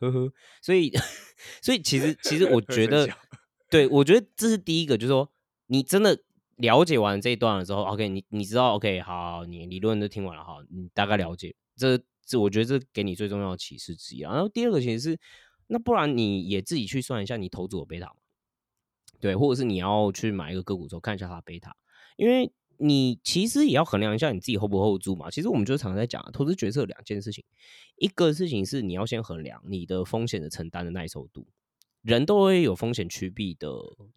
[0.00, 0.92] 呵呵，所以
[1.62, 3.08] 所以其实其实我 觉得，
[3.70, 5.30] 对我觉得这是第一个，就是说
[5.68, 6.20] 你真的
[6.56, 14.34] 了解完这一段了之后，OK，你你知道 OK，好，你理论都听完了哈，你大概了解这这，我觉得这给你最重要的启示之一啊。
[14.34, 15.20] 然后第二个其实是，
[15.68, 18.16] 那不然你也自己去算一下你投资的贝塔嘛，
[19.20, 21.74] 对，或者是你要去买一个个股之后看一下它的贝塔，
[22.16, 25.30] 因为你其实也要衡量一下你自己 hold 不 hold 住嘛。
[25.30, 27.44] 其实我们就常常在讲投资决策两件事情，
[27.96, 31.46] 一个事情是你要先衡量你的风险的承担的耐受度。
[32.02, 33.70] 人都会有风险趋避的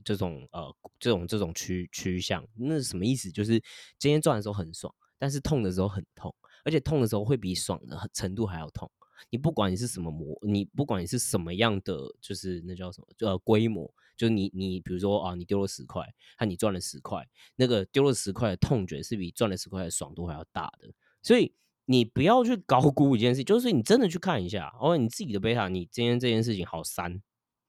[0.04, 3.32] 这种呃这种这种趋趋向，那什么意思？
[3.32, 3.64] 就是
[3.98, 6.36] 今天赚的时候很爽，但是痛的时候很痛，
[6.66, 8.92] 而且痛的时候会比爽的程度还要痛。
[9.30, 16.04] 你不管你是什么模，你不管你是什么样的，就是那叫什么呃规模，就你你比如说啊，你丢了十块，
[16.38, 20.90] 和你赚了十块，那个丢了十块的痛觉是比赚了十块的爽度还要大的。
[21.22, 21.54] 所以
[21.86, 27.22] 你不要去高估一件事，就是你真的去看一下，哦，你自己的贝塔，你今天这件事情好三。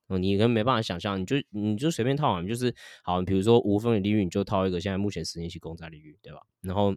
[0.08, 2.74] 哦，你可能没办法想象，你就你就随便套嘛，就是
[3.04, 6.40] 好，比如说无风险利率，你就套一个现在目前十年期公债利率，对吧？
[6.62, 6.96] 然后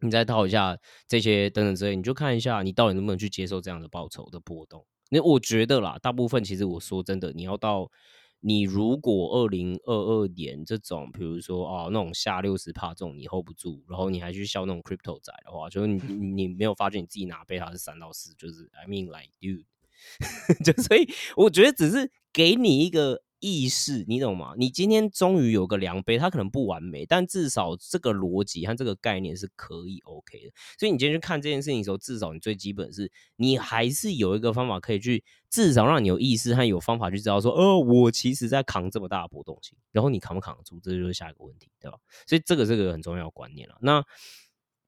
[0.00, 0.76] 你再套一下
[1.06, 4.84] 这些等等之类，你就看一下你到底能不能去接受这样的报酬的波动。
[5.08, 7.88] 那我觉得啦，大部分其实我说真的，你要到
[8.42, 19.64] 你如果二零二二年这种，比如说啊那种下六十帕这种你 hold 不住，然后你还去笑那种 crypto 仔的话，就是你你没有发觉你自己拿贝塔是三到四，就是 I mean like dude。
[20.64, 24.54] 就所以，我觉得只是给你一个意识，你懂吗？
[24.56, 30.52] 你今天终于有个量杯，它可能不完美，但至少这个逻辑和这个概念是可以 OK 的。
[30.78, 41.98] 所以你今天去看这件事情的时候，至少你最基本是，你还是有一个方法可以去，至少让你有意识和有方法去知道说，哦，我其实在扛这么大的波动性，然后你扛不扛得住，这就是下一个问题，对吧？
[42.26, 43.76] 所以这个这个很重要的观念了。
[43.80, 44.04] 那。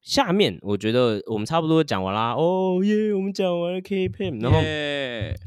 [0.05, 4.61] 下面我觉得我们差不多讲完啦，哦耶，我们讲完了 K P M，然后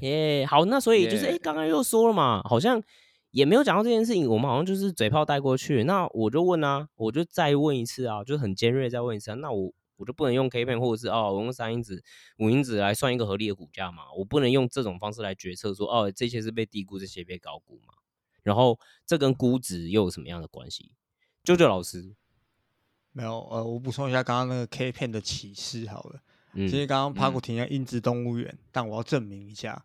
[0.00, 2.82] 耶，好，那所以就是哎，刚刚又说了嘛，好像
[3.30, 5.84] 也没有讲到这件事情，我们好像就是嘴炮带过去。
[5.84, 12.02] 那我就问啊，我就再问一次啊，就是很尖锐再问一次，那我我就不能用 K P M 或者是哦，我用三因子、
[12.38, 14.12] 五因子来算一个合理的股价嘛？
[14.18, 17.94] 我不能用这种方式来决策说哦，这些是被低估，这些被高估嘛？
[18.42, 20.90] 然后这跟估值又有什么样的关系？
[21.44, 22.16] 舅舅老师。
[23.18, 26.20] 没有，呃，我补充一下刚刚那个 K 片的启示好了。
[26.54, 29.82] 其实刚刚帕古提到英姿动物园，但我要证明一下，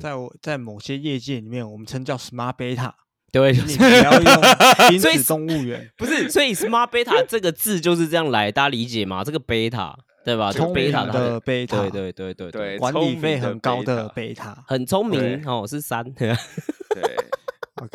[0.00, 2.90] 在我在某些业界里面，我们称叫 Smart Beta，
[3.30, 4.42] 对，你不要用
[4.92, 9.22] 英姿动物园，不是，所以 Smart Beta 这个字就是这样来，大家理解吗？
[9.22, 10.50] 这个 Beta 对吧？
[10.52, 11.88] 聪明的贝塔，对？
[12.02, 16.36] 对对对对，管理费很高的贝塔，很聪明哦，是三，对。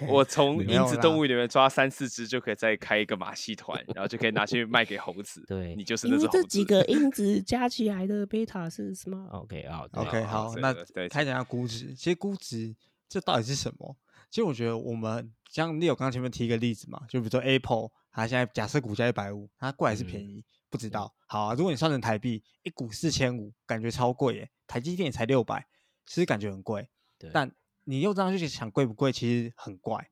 [0.08, 5.44] 我从英子动物里面抓三四只，就可以再开一个马戏团，然后就可以拿去卖给猴子。
[5.48, 6.42] 对，你就是那只猴子。
[6.42, 10.74] 这几个因子加起来的贝塔是什么？OK 啊，OK 好，那
[11.10, 11.94] 开讲下估值。
[11.94, 12.76] 其实估值
[13.08, 13.96] 这到底是什么？
[14.30, 20.44] 其实我觉得我们像 Leo 刚刚前面提一个例子嘛，就比如说 Apple，它现在假设股价一百五，它贵还是便宜？
[20.70, 21.14] 不知道。
[21.28, 24.50] 好啊，如果你算成台币，一股四千五，感觉超贵耶。
[24.68, 25.66] 台积电也才六百，
[26.06, 26.90] 其实感觉很贵。
[27.18, 27.50] 对，但
[27.90, 30.10] 你又这样去想贵不贵，其实很怪，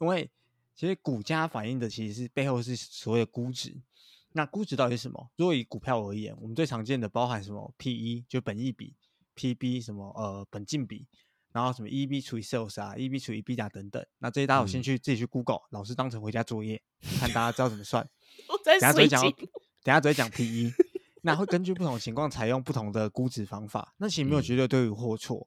[0.00, 0.30] 因为
[0.74, 3.76] 其实股价反映的其实是背后是所谓的估值。
[4.32, 5.30] 那估值到底是什么？
[5.36, 8.96] 如果以股票而言，我们最常见的包含什么？P E 就本益比
[9.34, 11.06] ，P B 什么呃本净比，
[11.52, 14.02] 然后什么 E B 除以 sales 啊，E B 除以 B 价等等。
[14.20, 16.80] 那这些大家有兴趣自己去 Google，老师当成回家作业，
[17.20, 18.08] 看大家知道怎么算。
[18.64, 19.22] 等下只会讲，
[19.82, 20.72] 等下只会讲 P E，
[21.20, 23.92] 那会根据不同情况采用不同的估值方法。
[23.98, 25.46] 那其实没有绝对对或错。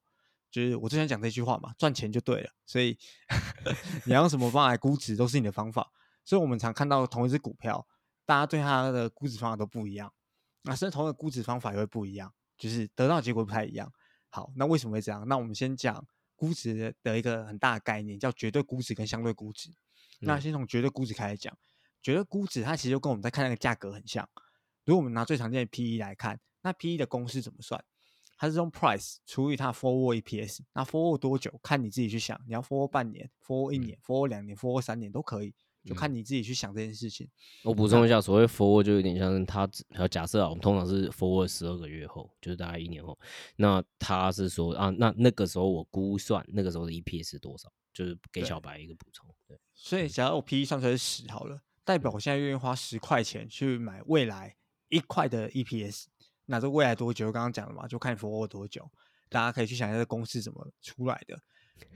[0.52, 2.97] 就是我之前讲这句话嘛，赚钱就对了，所以
[4.06, 5.91] 你要用什么方法来估值都是你的方法。
[6.24, 7.88] 所以我们常看到同一只股票，
[8.26, 10.14] 大家对它的估值方法都不一样，
[10.64, 13.91] 那甚至同一个估值方法也会不一样，就是得到结果不太一样。
[14.30, 15.28] 好，那为什么会这样？
[15.28, 19.72] 那我们先讲估值的一个很大的概念，叫绝对估值跟相对估值。
[20.20, 21.58] 那先从绝对估值开始讲，
[22.04, 24.30] 绝对估值它其实就跟我们在看那个价格很像。
[24.86, 27.84] 如果我们拿最常见的 P E 来看，那 P E 的公式怎么算？
[28.41, 35.53] 它是用 price 除以它 forward EPS，那 forward 多久看你自己去想，你要 forward 半年、forward 一年、forward 两年、forward 三年都可以，
[35.85, 37.29] 就看你自己去想这件事情。
[37.63, 39.69] 我补充一下，所谓 forward 就有点像是它，
[40.07, 43.15] 假设啊，我们通常是 forward 十二个月后，就是大概一年后，
[43.57, 49.29] 那他是说啊，那那个时候我估算那个时候的 EPS 是多少，就是给小白一个补充。
[49.47, 54.55] 对，所以假如我 PE 算出来是十好了，代表我现在愿意花十块钱去买未来
[54.89, 56.05] 一块的 EPS。
[56.52, 57.32] 那这未来多久？
[57.32, 58.91] 刚刚讲了嘛，就看 forward 多久，
[59.30, 61.41] 大家可以去想一下这公式怎么出来的。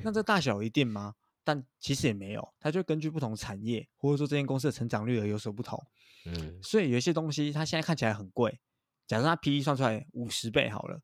[0.01, 1.15] 那这大小一定吗？
[1.43, 5.85] 但其实也没有，它就根据不同产业或者说这间公司的成长率而有所不同。
[6.25, 8.61] 嗯，所以有一些东西它现在看起来很贵，
[9.05, 11.01] 假设它 P/E 算出来五十倍好了，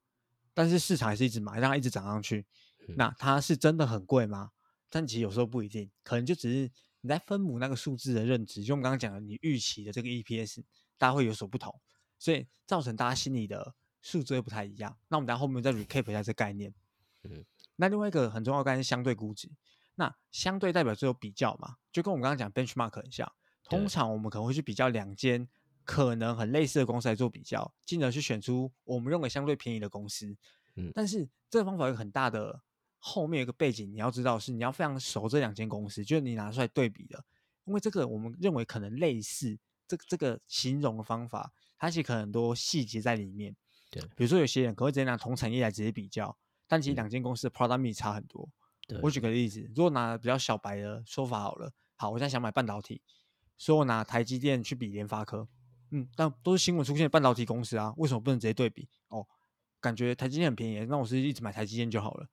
[0.54, 2.46] 但是市场还是一直买，让它一直涨上去，
[2.96, 4.52] 那它是真的很贵吗？
[4.90, 6.72] 但其实有时候不一定，可能就只是
[7.02, 10.64] 你在分母那个数字的认知，就我们刚刚讲的，你预期的这个 EPS，
[10.98, 11.74] 大家会有所不同，
[12.22, 14.96] 所以造成大家心里的数字会不太一样。
[15.08, 16.72] 那我们等下后面再 recap 一下这概念。
[17.24, 17.44] 嗯，
[17.78, 19.50] 那另外一个很重要的概念是相对估值。
[19.96, 23.32] 那相对代表只有比较嘛，就跟我们刚刚讲 benchmark 很像。
[23.64, 25.48] 通常我们可能会去比较两间
[25.84, 30.38] 可能很类似的公司来做比较，进而去选出我们认为相对便宜的公司。
[30.76, 32.62] 嗯但是这个方法有很大的
[33.00, 37.24] 后面有一个背景，你要知道是你要非常熟这两间公司，就是你拿出来对比的，
[37.66, 39.58] 因为这个我们认为可能类似，
[39.88, 41.52] 这个这个形容的方法，
[41.82, 43.56] 它其实可能很多细节在里面。
[43.90, 48.48] 对比如说有些人可能会直接拿同产业来直接比较，但其实嗯两间公司的 product mix 差很多。
[48.88, 53.02] 对我举个例子，如果拿比较小白的说法好了，好，我现在想买半导体，
[53.58, 55.48] 所以我拿台积电去比联发科，
[55.90, 58.88] 嗯，但都是新闻出现的半导体公司啊，为什么不能直接对比？
[59.08, 59.26] 哦，
[59.80, 62.30] 感觉台积电很便宜，那我是一直买台积电就好了，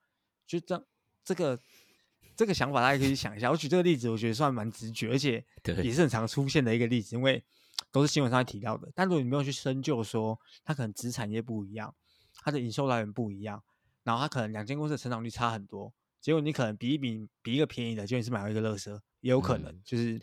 [0.47, 0.85] 就这样，
[1.25, 1.59] 这个
[2.37, 3.51] 这个想法大家可以想一下。
[3.51, 7.43] 我举这个例子，我觉得算蛮直觉，而且对也是很常出现的一个例子，因为
[7.91, 8.91] 都是新闻上会提到的。
[8.95, 11.95] 但如果你没有去深究说，它可能子产业不一样，
[12.43, 13.63] 它的营收来源不一样，
[14.05, 20.21] 然后它可能两间公司的成长率差很多，结果你可能比一比比一个便宜的，结果你是买到一个乐色，也有可能，嗯就是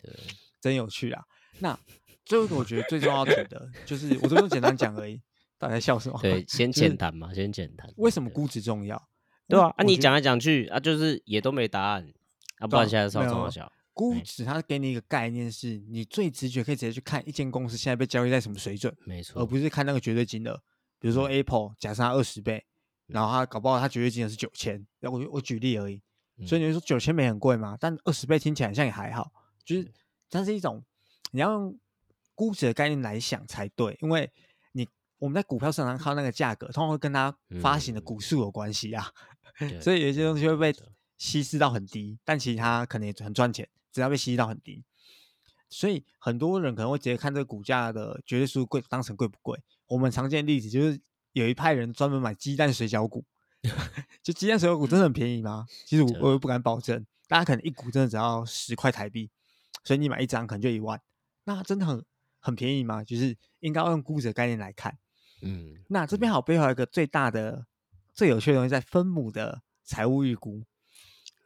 [0.60, 1.24] 真有趣啊。
[1.60, 1.78] 那
[2.24, 5.20] 最后一个我觉得最重要提的，就是我这边简单讲而已，
[5.58, 6.18] 大家笑什么？
[6.20, 7.88] 对，先就是简单嘛，先简单。
[7.96, 9.08] 为什么估值重要？
[9.48, 12.12] 对啊，啊你讲来讲去啊，就是也都没答案，
[12.58, 20.62] 啊，不然现在是要没有中小，哎估值它给你一个概念，是你最直觉可以直接去看一间公司现在被交易在什么水准，没错，而不是看那个绝对金额。
[20.98, 22.62] 比如说 Apple，假设它二十倍，
[23.06, 26.02] 然后它搞不好它绝对金额是九千，然后我我举例而已。
[26.46, 27.74] 所以你会说九千美很贵吗？
[27.80, 29.32] 但二十倍听起来好像也还好，
[29.64, 29.90] 就是
[30.28, 30.84] 它是一种
[31.30, 31.78] 你要用
[32.34, 34.30] 估值的概念来想才对，因为
[34.72, 34.86] 你
[35.18, 39.10] 我们在股票市场上看到那个价格，通常会跟它发行的嗯股数有关系啊。
[39.58, 40.78] 对所以有些东西会被
[41.16, 43.66] 稀释到很低，但其实它可能也很赚钱，
[43.96, 44.84] 只要被吸到很低。
[45.70, 49.58] 所以很多人可能会直接看这个股价的绝对数贵当成贵不贵。
[49.86, 51.00] 我们常见的例子就是
[51.32, 53.24] 有一派人专门买鸡蛋水饺股，
[54.22, 55.66] 就鸡蛋水饺股真的很便宜吗？
[55.86, 59.30] 其实我我也不敢保证，大家可能一股真的只要十块台币，
[59.82, 61.00] 所以你买一张可能就一万，
[61.44, 62.04] 那真的很
[62.38, 63.02] 很便宜吗？
[63.02, 64.98] 就是应该要用估值的概念来看。
[65.40, 67.66] 嗯，那这边好背后有一个最大的、
[68.14, 70.62] 最有趣的东西，在分母的财务预估。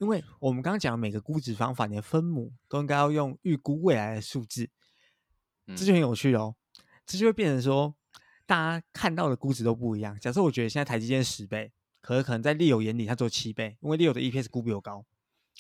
[0.00, 4.70] 因为我们刚刚讲的每个估值方法，你的分母都应该要用预估未来的数字，
[5.76, 6.56] 这就很有趣哦。
[7.04, 7.94] 这就会变成说，
[8.46, 10.18] 大家看到的估值都不一样。
[10.18, 11.70] 假设我觉得现在台积电十倍，
[12.00, 15.04] 可是可能在利友眼里它只有七倍，因为利友的 EPS 估比我高。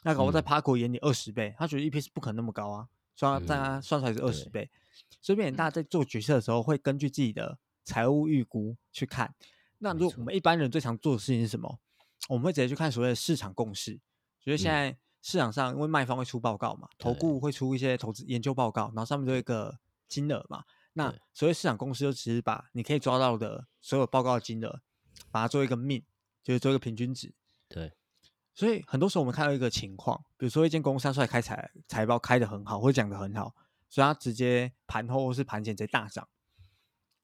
[0.04, 4.70] 那搞不在嗯 Paco 眼里二十倍，他觉得 EPS 不可能那么高啊，所以他在他嗯算出来是二十倍。
[5.20, 9.34] 所以变成大家在做决策的时候，会根据自己的财务预估去看。
[9.76, 11.78] 那如果我们一般人最常做的事情是什么？
[12.28, 14.00] 我们会直接去看所谓的市场共识，
[14.44, 19.78] 就是现嗯在市场上，因为卖方会出报告嘛，投对顾会出一些投资研究报告，然后上面都有一个
[20.08, 20.64] 金额嘛。
[20.94, 24.80] 那所谓市场公司，就只是把你可以抓到的所有报告的金额，
[25.30, 26.02] 把它做一个 mean，
[26.42, 27.32] 就是做一个平均值。
[27.68, 27.92] 对，
[28.54, 33.54] 所以很多时候我们看到一个情况，比如说一间公司它出来开财财报开的很好，或者讲的很好，
[33.88, 36.26] 所以它直接盘后或是盘前直接大涨。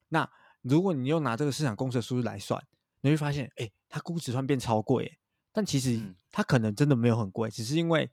[0.09, 0.31] 那
[0.63, 2.65] 如果你又拿这个市场公司的数字来算，
[3.01, 5.19] 你会发现，哎，它估值突然变超贵耶，
[5.57, 8.11] 但其实嗯它可能真的没有很贵，只是因为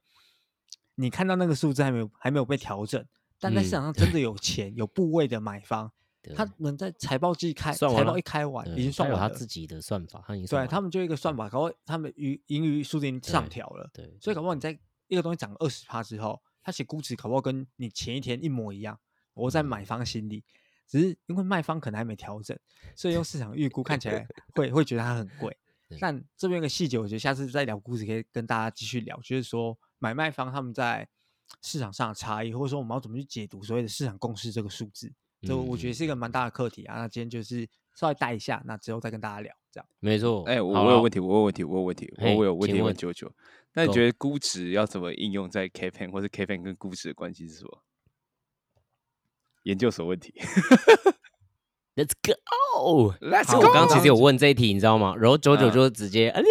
[0.95, 3.05] 你看到那个数字还没有还没有被调整，
[3.37, 5.91] 但在市嗯场上真的有钱有部位的买方，
[6.33, 13.89] 他们在财报季开财报一开完已经算他有完了，他自己的算法，他已经算对他们就一个算法，搞不好他们盈盈余数字已经上调了。
[13.93, 18.97] 对，所以搞不好你在一个东西涨二十趴之后，它写估值搞不好跟你前一天一模一样。
[19.33, 20.45] 我在买嗯方心里，
[20.87, 22.57] 只是因为卖方可能还没调整，
[22.95, 24.25] 所以用市场预估看起来
[24.55, 25.57] 会会觉得它很贵对。
[25.99, 31.07] 但这边有个细节，我觉得下次再聊估值可以跟大家继续聊，就是说买卖方他们在
[31.61, 36.97] 市场上的差异，或者说我们要怎么去解读所谓的市场共识这个数字，这我觉得是一个蛮大的课题啊。
[36.97, 39.87] 那今天就是稍微带一下，那之后再跟大家聊，这样。
[39.99, 40.43] 没错。
[40.45, 43.31] 哎、我我有问题，我有问题，我有问题，我我有问题问问九九。
[43.73, 47.83] 那你觉得估值要怎么应用在 K pen 或者 K pen 跟估值的关系是什么？
[49.63, 50.33] 研究所问题
[51.95, 53.13] Let's go。
[53.21, 53.57] ，Let's，go。
[53.57, 55.15] 我刚刚其实有问这一题，你知道吗？
[55.15, 56.41] 然后九九嗯就直接啊，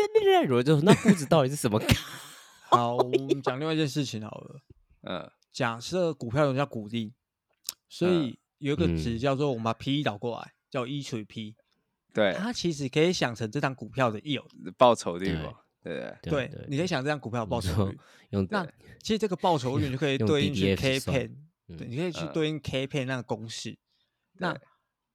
[0.44, 1.80] 然后就说那估值到底是什么？
[2.70, 4.60] 好，我们讲另外一件事情好了。
[5.02, 7.12] 嗯假设股票有人叫股利，
[7.88, 11.54] 所嗯以有一个值嗯叫做我们把 P E 导过来，叫 E 除以 P，
[12.14, 14.46] 对，它其实可以想成这张股票的 yield。
[14.78, 16.50] 报酬率对嘛，对不对？
[16.68, 17.98] 你可以想这张股票的报酬率。
[18.30, 18.64] 用那
[19.02, 21.30] 其实这个报酬率你就可以 用对应去 K 算 pen，
[21.76, 23.76] 对，嗯你可以去嗯对应 K pen 那个公式。
[24.38, 24.60] 那对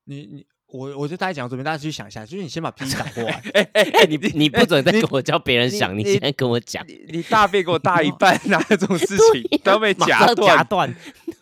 [0.08, 10.96] 你你我我就大概讲到这边，大家去想一下，就是你先把 P 打过来， 哎哎哎，你 你不准再跟我叫别人想，你你现在跟我讲，你你大便给我大一半， 哪有这种事情都要被夹断夹夹断？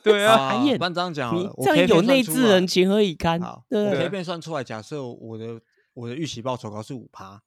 [0.04, 3.42] 对啊，不然这样讲好你这样有内置人情何以堪？
[3.42, 5.60] 好，对我 K 对片算出来，假设我的
[5.94, 7.42] 我的预期报酬高是五趴，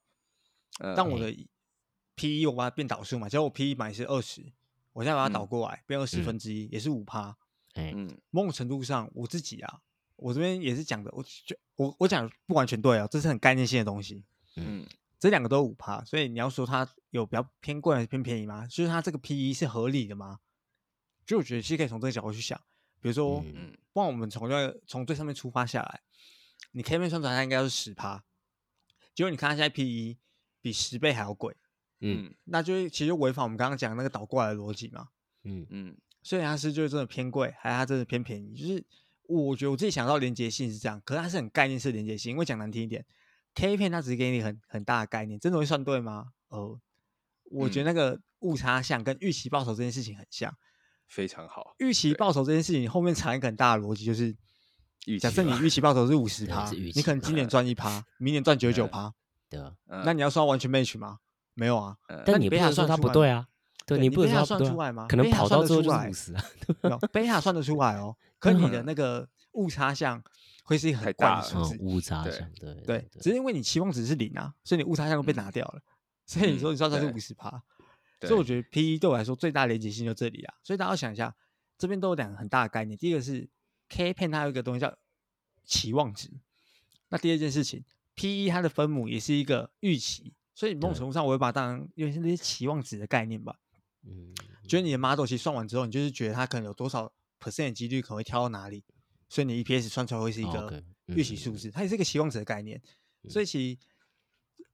[0.81, 1.33] 嗯但我的
[2.17, 4.43] P 一我把它变导数嘛，假如我 P 一买是二十，
[4.93, 7.37] 我现在把它导嗯过来变二十嗯分之一，也是五趴。
[7.75, 9.79] 哎，嗯某种程度上，我自己啊，
[10.19, 14.25] 我这边也是讲的，我就我我讲不完全对啊，这是很概念性的东西。
[14.57, 14.87] 嗯
[15.19, 18.67] 这两个都五趴，所以你要说它有比较偏贵还是偏便宜吗？
[18.69, 20.39] 就是它这个 P E 是合理的吗？
[21.27, 22.57] 就我觉得其实可以从这个角度去想，
[23.01, 26.01] 比如说，嗯嗯不然我们从那个从最上面出发下来，
[26.71, 28.23] 你 K 面算出来它应该是十趴，
[29.13, 30.19] 结果你看它现在 P E
[30.61, 31.57] 比十倍还要贵，
[31.99, 35.09] 嗯嗯那就是其实违反我们刚刚讲那个倒过来的逻辑嘛。
[35.43, 38.55] 嗯嗯所以它是就是真的偏贵，还是它真的偏便宜？
[38.55, 38.85] 就是
[39.29, 42.33] 我觉得我自己想到连接性是这样，可是它是很概念式的连接性。
[42.33, 43.05] 因为讲难听一点
[43.55, 46.29] ，K 片它只是给你很很大的概念，真的会算对吗？
[46.49, 46.81] 呃，
[47.45, 50.55] 我觉得那个误差项跟预期报酬这件事情很像。
[51.07, 51.75] 非常好。
[51.79, 54.27] 预期报酬这件事情后面藏一个很大的逻辑，就是
[55.07, 59.15] 预期假设你吧预期报酬是五十趴，你可能今年赚一趴，明年赚九九趴，
[59.49, 61.19] 对啊，嗯那你要算完全 match 吗？
[61.55, 63.49] 没有啊，嗯但你也不你贝塔能说他算出来吗不对啊，
[63.89, 66.45] 对对你你不能贝塔说他算出来吗可能跑到最后就五十啊，
[67.11, 70.23] 贝塔算得出来哦，可你的嗯那个误差项
[70.63, 71.81] 会是一个很怪大的数字嗯，。
[71.81, 75.81] 误差对项，对对，只是因为你期望值是零啊，所以你误差项被拿掉了，
[76.27, 77.51] 所以你说你算出来是对五十趴，
[78.21, 81.35] 所以我觉得 P E 对我来说最大的连接性就这里啊，所以大家要想一下，
[81.79, 83.49] 这边都有两个很大的概念，第一个是
[83.89, 84.95] K 片它有一个东西叫
[85.65, 86.31] 期望值，
[87.09, 87.83] 那第二件事情
[88.15, 93.57] P E 它的分母也是一个预期，所以某种对程度上我会把它当成因为是那些期望值的概念吧，
[94.09, 94.33] 嗯，
[94.67, 98.85] 就是你的 model 其实算完之后，你就是觉得它可能有多少 percent 的几率可能会跳到哪里，
[99.29, 100.83] 所以你 EPS 算出来会是一哦个
[101.15, 102.81] 预期嗯数字，它也是一个期望值的概念。
[103.29, 103.79] 所以其实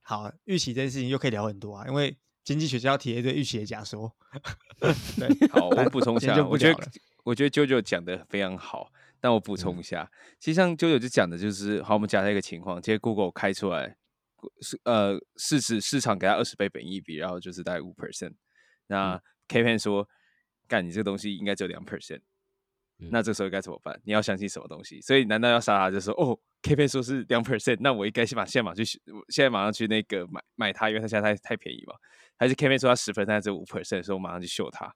[0.03, 4.13] 好预期这件事情又可以聊很多啊，因为经济学家要提一堆预期的假说。
[5.17, 6.91] 对，好，我但补充一下，我觉得
[7.23, 13.97] 我觉得啾啾讲的非常好，但我补充一下，其实像啾啾就讲的就是，好，我们假设一个情况，今天 Google 开出来
[14.61, 18.35] 是呃市值市场给它二十倍本益比，然后就是大概五 percent，
[18.87, 20.09] 那 K Pen 说，
[20.69, 22.21] 干你这个东西应该只有两 percent，
[22.99, 24.01] 嗯那这时候该怎么办？
[24.05, 25.01] 你要相信什么东西？
[25.01, 25.91] 所以难道要杀他？
[25.91, 31.95] 就说哦，K Pen 说是两 percent，那我应该先把现在马上去，现在马上去那个买买它，因为它现在太太便宜嘛。
[32.37, 34.93] 还是 K Pen 说它十 percent，只有五 percent，所以我马上去秀它。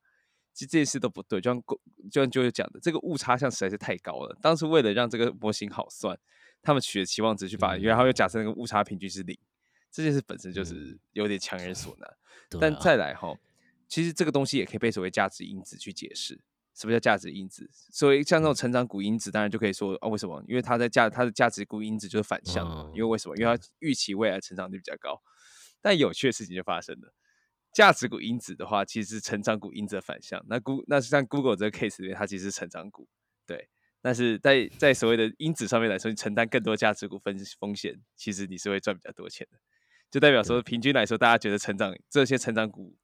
[0.54, 1.62] 其实这件事都不对，就像
[2.10, 4.36] 就像就是讲的，这个误差项实在是太高了。
[4.42, 6.18] 当时为了让这个模型好算，
[6.62, 9.38] 他们取了期望值去把，嗯然后又假设那个误差平均是零，
[9.92, 12.10] 这件事本身就是嗯有点强人所难。
[12.50, 13.32] 对但啊再来哈，
[13.88, 16.40] 其实这个东西也可以被所谓价值因子去解释。
[16.74, 17.68] 什么叫价值因子？
[17.90, 20.40] 所以像这种成长股因子，当然就可以说啊，为什么？
[20.46, 22.64] 因为它在价它的价值股因子就是反向。
[22.94, 23.36] 因为为什么？
[23.36, 25.20] 因为它预期未来成长率比较高。
[25.80, 27.12] 但有趣的事情就发生了，
[27.72, 30.40] 价值股因子的话，其实是成长股因子的反向。
[30.48, 33.08] 那 Go 那像 Google 这个 case 里面，它其实是成长股，
[33.44, 33.68] 对。
[34.00, 39.58] 但是在在所谓的因子上面来说，你承担更多价值股风风险，其实你是会赚比较多钱的。
[40.08, 42.96] 就代表说，平均来说，大家觉得成长这些成长股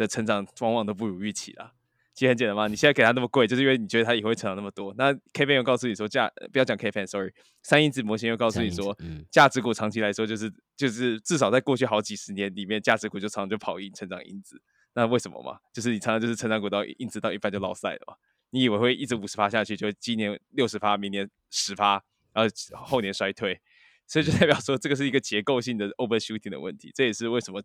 [0.00, 1.74] 的成长往往都不如预期啦。
[2.12, 4.94] 其实很简单嘛，你现在给它那么贵，就是因为你觉得它以后会成长那么多。
[4.98, 7.32] 那 K 线又告诉你说价，呃不要讲 K 线，sorry，
[7.62, 14.60] 三因子模型又告诉你说，嗯价值股长期来说就是就是至少在过去好几十年里面，价值股就常常就跑赢成长因子。
[14.94, 15.60] 那为什么嘛？
[15.72, 18.14] 就是你常常就是成长股到因子到一半就落赛了嘛。
[18.50, 22.02] 你以为会一直五十趴下去，就今年六十趴，明年十趴，
[22.34, 23.58] 然后后年衰退，
[24.06, 26.90] 所以就代表说这个是一个结构性的 overshooting 的问题。
[26.92, 27.62] 这也是为什么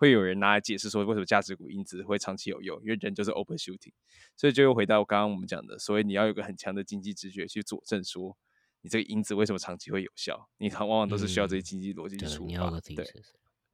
[0.00, 3.92] 会有人拿来解释说为什么价值股因子会长期有用，因为人就是 open shooting。
[4.34, 8.34] 所以就又回到刚刚我们讲的，所以你要有个很强的经济直觉去佐证说
[8.80, 12.80] 你这个因子为什么长期会有效，你常往往都是需要这些嗯经济逻辑去对，出发。
[12.80, 13.06] 对。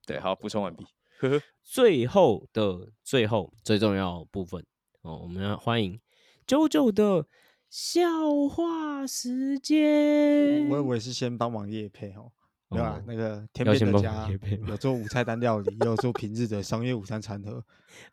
[0.04, 0.84] 对，好，补充完毕。
[1.18, 4.66] 呵呵，最后的最后最重要部分
[5.02, 6.00] 哦，我们要欢迎
[6.44, 7.28] 九九的
[7.70, 10.68] 笑话时间。
[10.68, 12.32] 我以为是先帮忙夜配哦。
[12.68, 14.28] 没有啦哦，那个天边的家
[14.66, 17.64] 有做午菜单料理，也有做平日的商业午餐餐盒。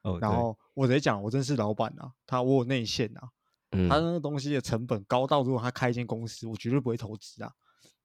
[0.03, 3.29] 哦，然后我直接讲，我真是老板啊，他我有内线啊，
[3.71, 7.51] 嗯他那个东西的成本高到，如果他开一间公司，我绝对不会投资啊，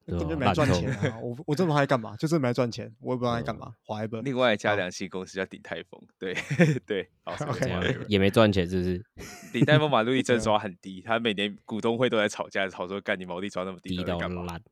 [0.07, 1.19] 根本就对啊烂透没赚钱啊。
[1.23, 2.17] 我我这么还干嘛？
[2.17, 4.25] 就真的没赚钱，我也不知道他在干嘛，划一本。
[4.25, 6.35] 另外一家好良心公司叫鼎泰丰，对
[6.87, 9.05] 对，好， OK 也没赚钱，是不是？
[9.53, 14.19] 鼎泰丰把路易真抓很低，他每年股东会都在吵架，吵说干你毛利抓那么低，低到？
[14.19, 14.63] 烂。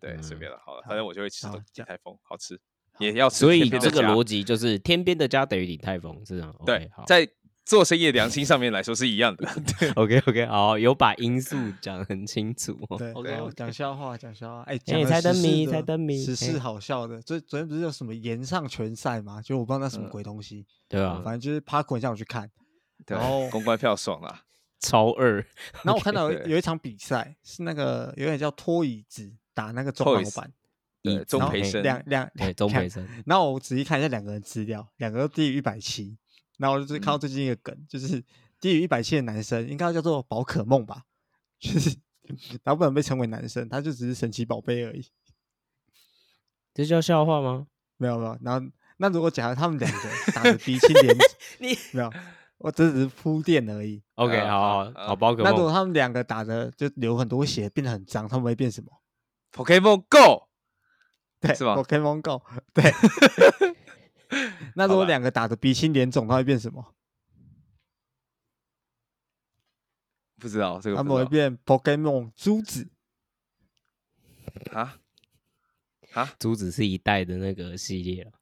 [0.00, 2.58] 对，随嗯便了，好了，反正我就会吃好鼎这样泰丰，好吃，
[2.98, 6.54] 也要吃所以这个逻辑就是天边的家等于鼎泰丰，是这样。
[6.64, 7.28] 对在
[7.64, 9.48] 做生意的良心上面来说是一样的。
[9.96, 12.96] OK OK，好，有把因素讲得很清楚哦。
[12.96, 13.12] 对
[13.56, 17.20] 讲笑话，讲笑话，哎，哎讲猜灯谜猜灯谜时事哎好笑的。
[17.20, 19.42] 昨昨天不是有什么岩上拳赛吗？
[19.42, 22.48] 就我不知道那什么嗯鬼东西，对啊，反正就是 Park 让我去看，
[23.04, 24.42] 对然后公关票爽啊！
[24.78, 25.44] 超二，
[25.82, 30.52] 然后我看到有一场比赛是那个有点叫拖椅子打那个钟老板，
[31.02, 36.18] 对，椅子然后嘿钟培生，两两对，钟培生，然后我仔细看一下两个人资料，两个都低于一百七。
[36.58, 38.22] 然后我就是看到最近一个梗，就是
[38.60, 41.04] 低于一百七的男生应该叫做宝可梦吧，
[41.58, 41.96] 就是
[42.64, 45.06] 他不能被称为男生，他就只是神奇宝贝而已。
[46.74, 47.66] 这叫笑话吗？
[47.96, 48.66] 没有没有，然后
[48.98, 49.98] 那如果假如他们两个
[50.34, 51.28] 打的鼻青脸肿，
[51.60, 52.12] 你没有，
[52.58, 54.02] 我这只是铺垫而已。
[54.16, 58.90] OK，啊好好啊好，宝可梦那如果，他们两个打的就流很多血，变得很脏，他们会变什么？
[59.56, 60.48] Pokemon Go
[61.40, 62.42] 对，是吧？Pokemon Go，
[62.74, 62.92] 对。
[64.74, 66.94] 那如果两个打的鼻青脸肿，他会变什么？
[70.38, 72.88] 不知道这个他们会变 Pokemon 珠子。
[74.72, 74.98] 啊
[76.12, 78.32] 啊珠子是一代的那个系列了，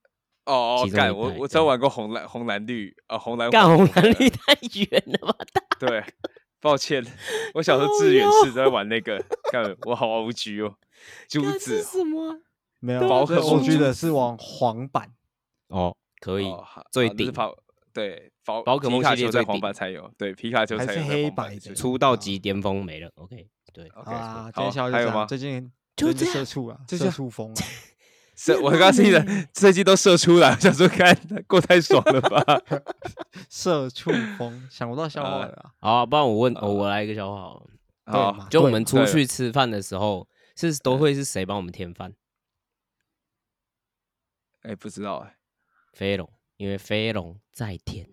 [0.47, 5.37] 哦哦干我我只有玩过红蓝红蓝绿呃红蓝干红黄蓝绿太远了吧？
[5.81, 6.05] 对，
[6.65, 7.05] 抱歉，
[7.53, 10.75] 我小时候志远是在玩那个，看我好 O G 哦，
[11.29, 12.39] 珠子是什么啊？
[12.81, 15.13] 没有，宝可梦珠觉得是往黄版。
[15.69, 16.47] 哦，可以
[16.91, 17.55] 最顶好那是跑
[17.93, 23.11] 对宝宝可梦皮卡丘在黄系列最顶版才有，对皮卡丘才有黑白的出道即巅峰没了。
[23.17, 25.27] OK，对，OK，啊，今好天消息还有吗？
[25.27, 27.61] 最近就最近这样社畜啊，社畜风啊，
[28.37, 31.17] 射，我刚刚听的最近都射出来，我 想说看
[31.47, 32.43] 过太爽了吧？
[33.49, 35.73] 社畜风，想不到笑话呃了啊。
[35.81, 37.67] 好，不然我问，哦我来一个笑话好了。
[38.07, 42.13] 好嘛，就我们出去吃饭的时候，是都会是谁帮我们添饭？
[44.63, 45.37] 哎，不知道哎，
[45.93, 48.09] 飞龙，因为飞龙在天。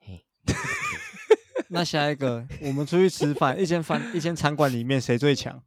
[0.00, 0.24] 嘿，
[1.70, 5.62] 那下一个，我们出去吃饭，一间饭一间餐馆里面谁最强？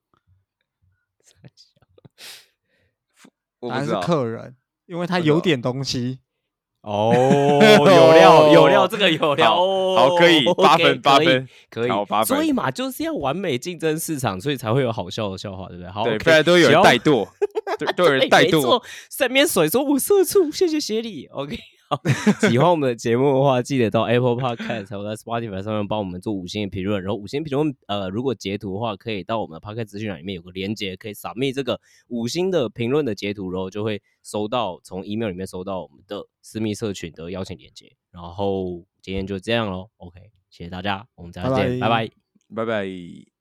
[3.67, 3.93] 答案是。
[3.95, 4.55] 客人，
[4.85, 6.19] 因为他有点东西。
[6.81, 9.95] 哦，有料， 有料，这个有料好哦。
[9.97, 15.91] 好可以八分八分可以好八分所以嘛，就是要完美竞争市场，所以才会有好笑的笑话，对不对？
[15.91, 17.27] 好，不然都有人怠惰，
[17.77, 18.83] 对，都有人 怠惰对没错。
[19.09, 21.25] 三边水说我社畜，谢谢协理。
[21.33, 21.61] OK，好，
[22.49, 27.01] 喜欢我们的节目的话，记得到 Apple Podcast 还有在 Spotify 上面帮我们做五星的评论。
[27.01, 31.79] 然后五星评论，呃，如果截图的话，可以到我们的 Podcast 资讯栏里面有个连接，可以扫密这个
[32.09, 37.91] 五星的评论的截图，然后就会收到从 email 里面收到我们的私密社群的邀请链接。
[38.11, 40.19] 然后今天就这样喽，OK，
[40.49, 42.07] 谢谢大家，我们再见，拜拜拜
[42.55, 43.38] 拜拜拜。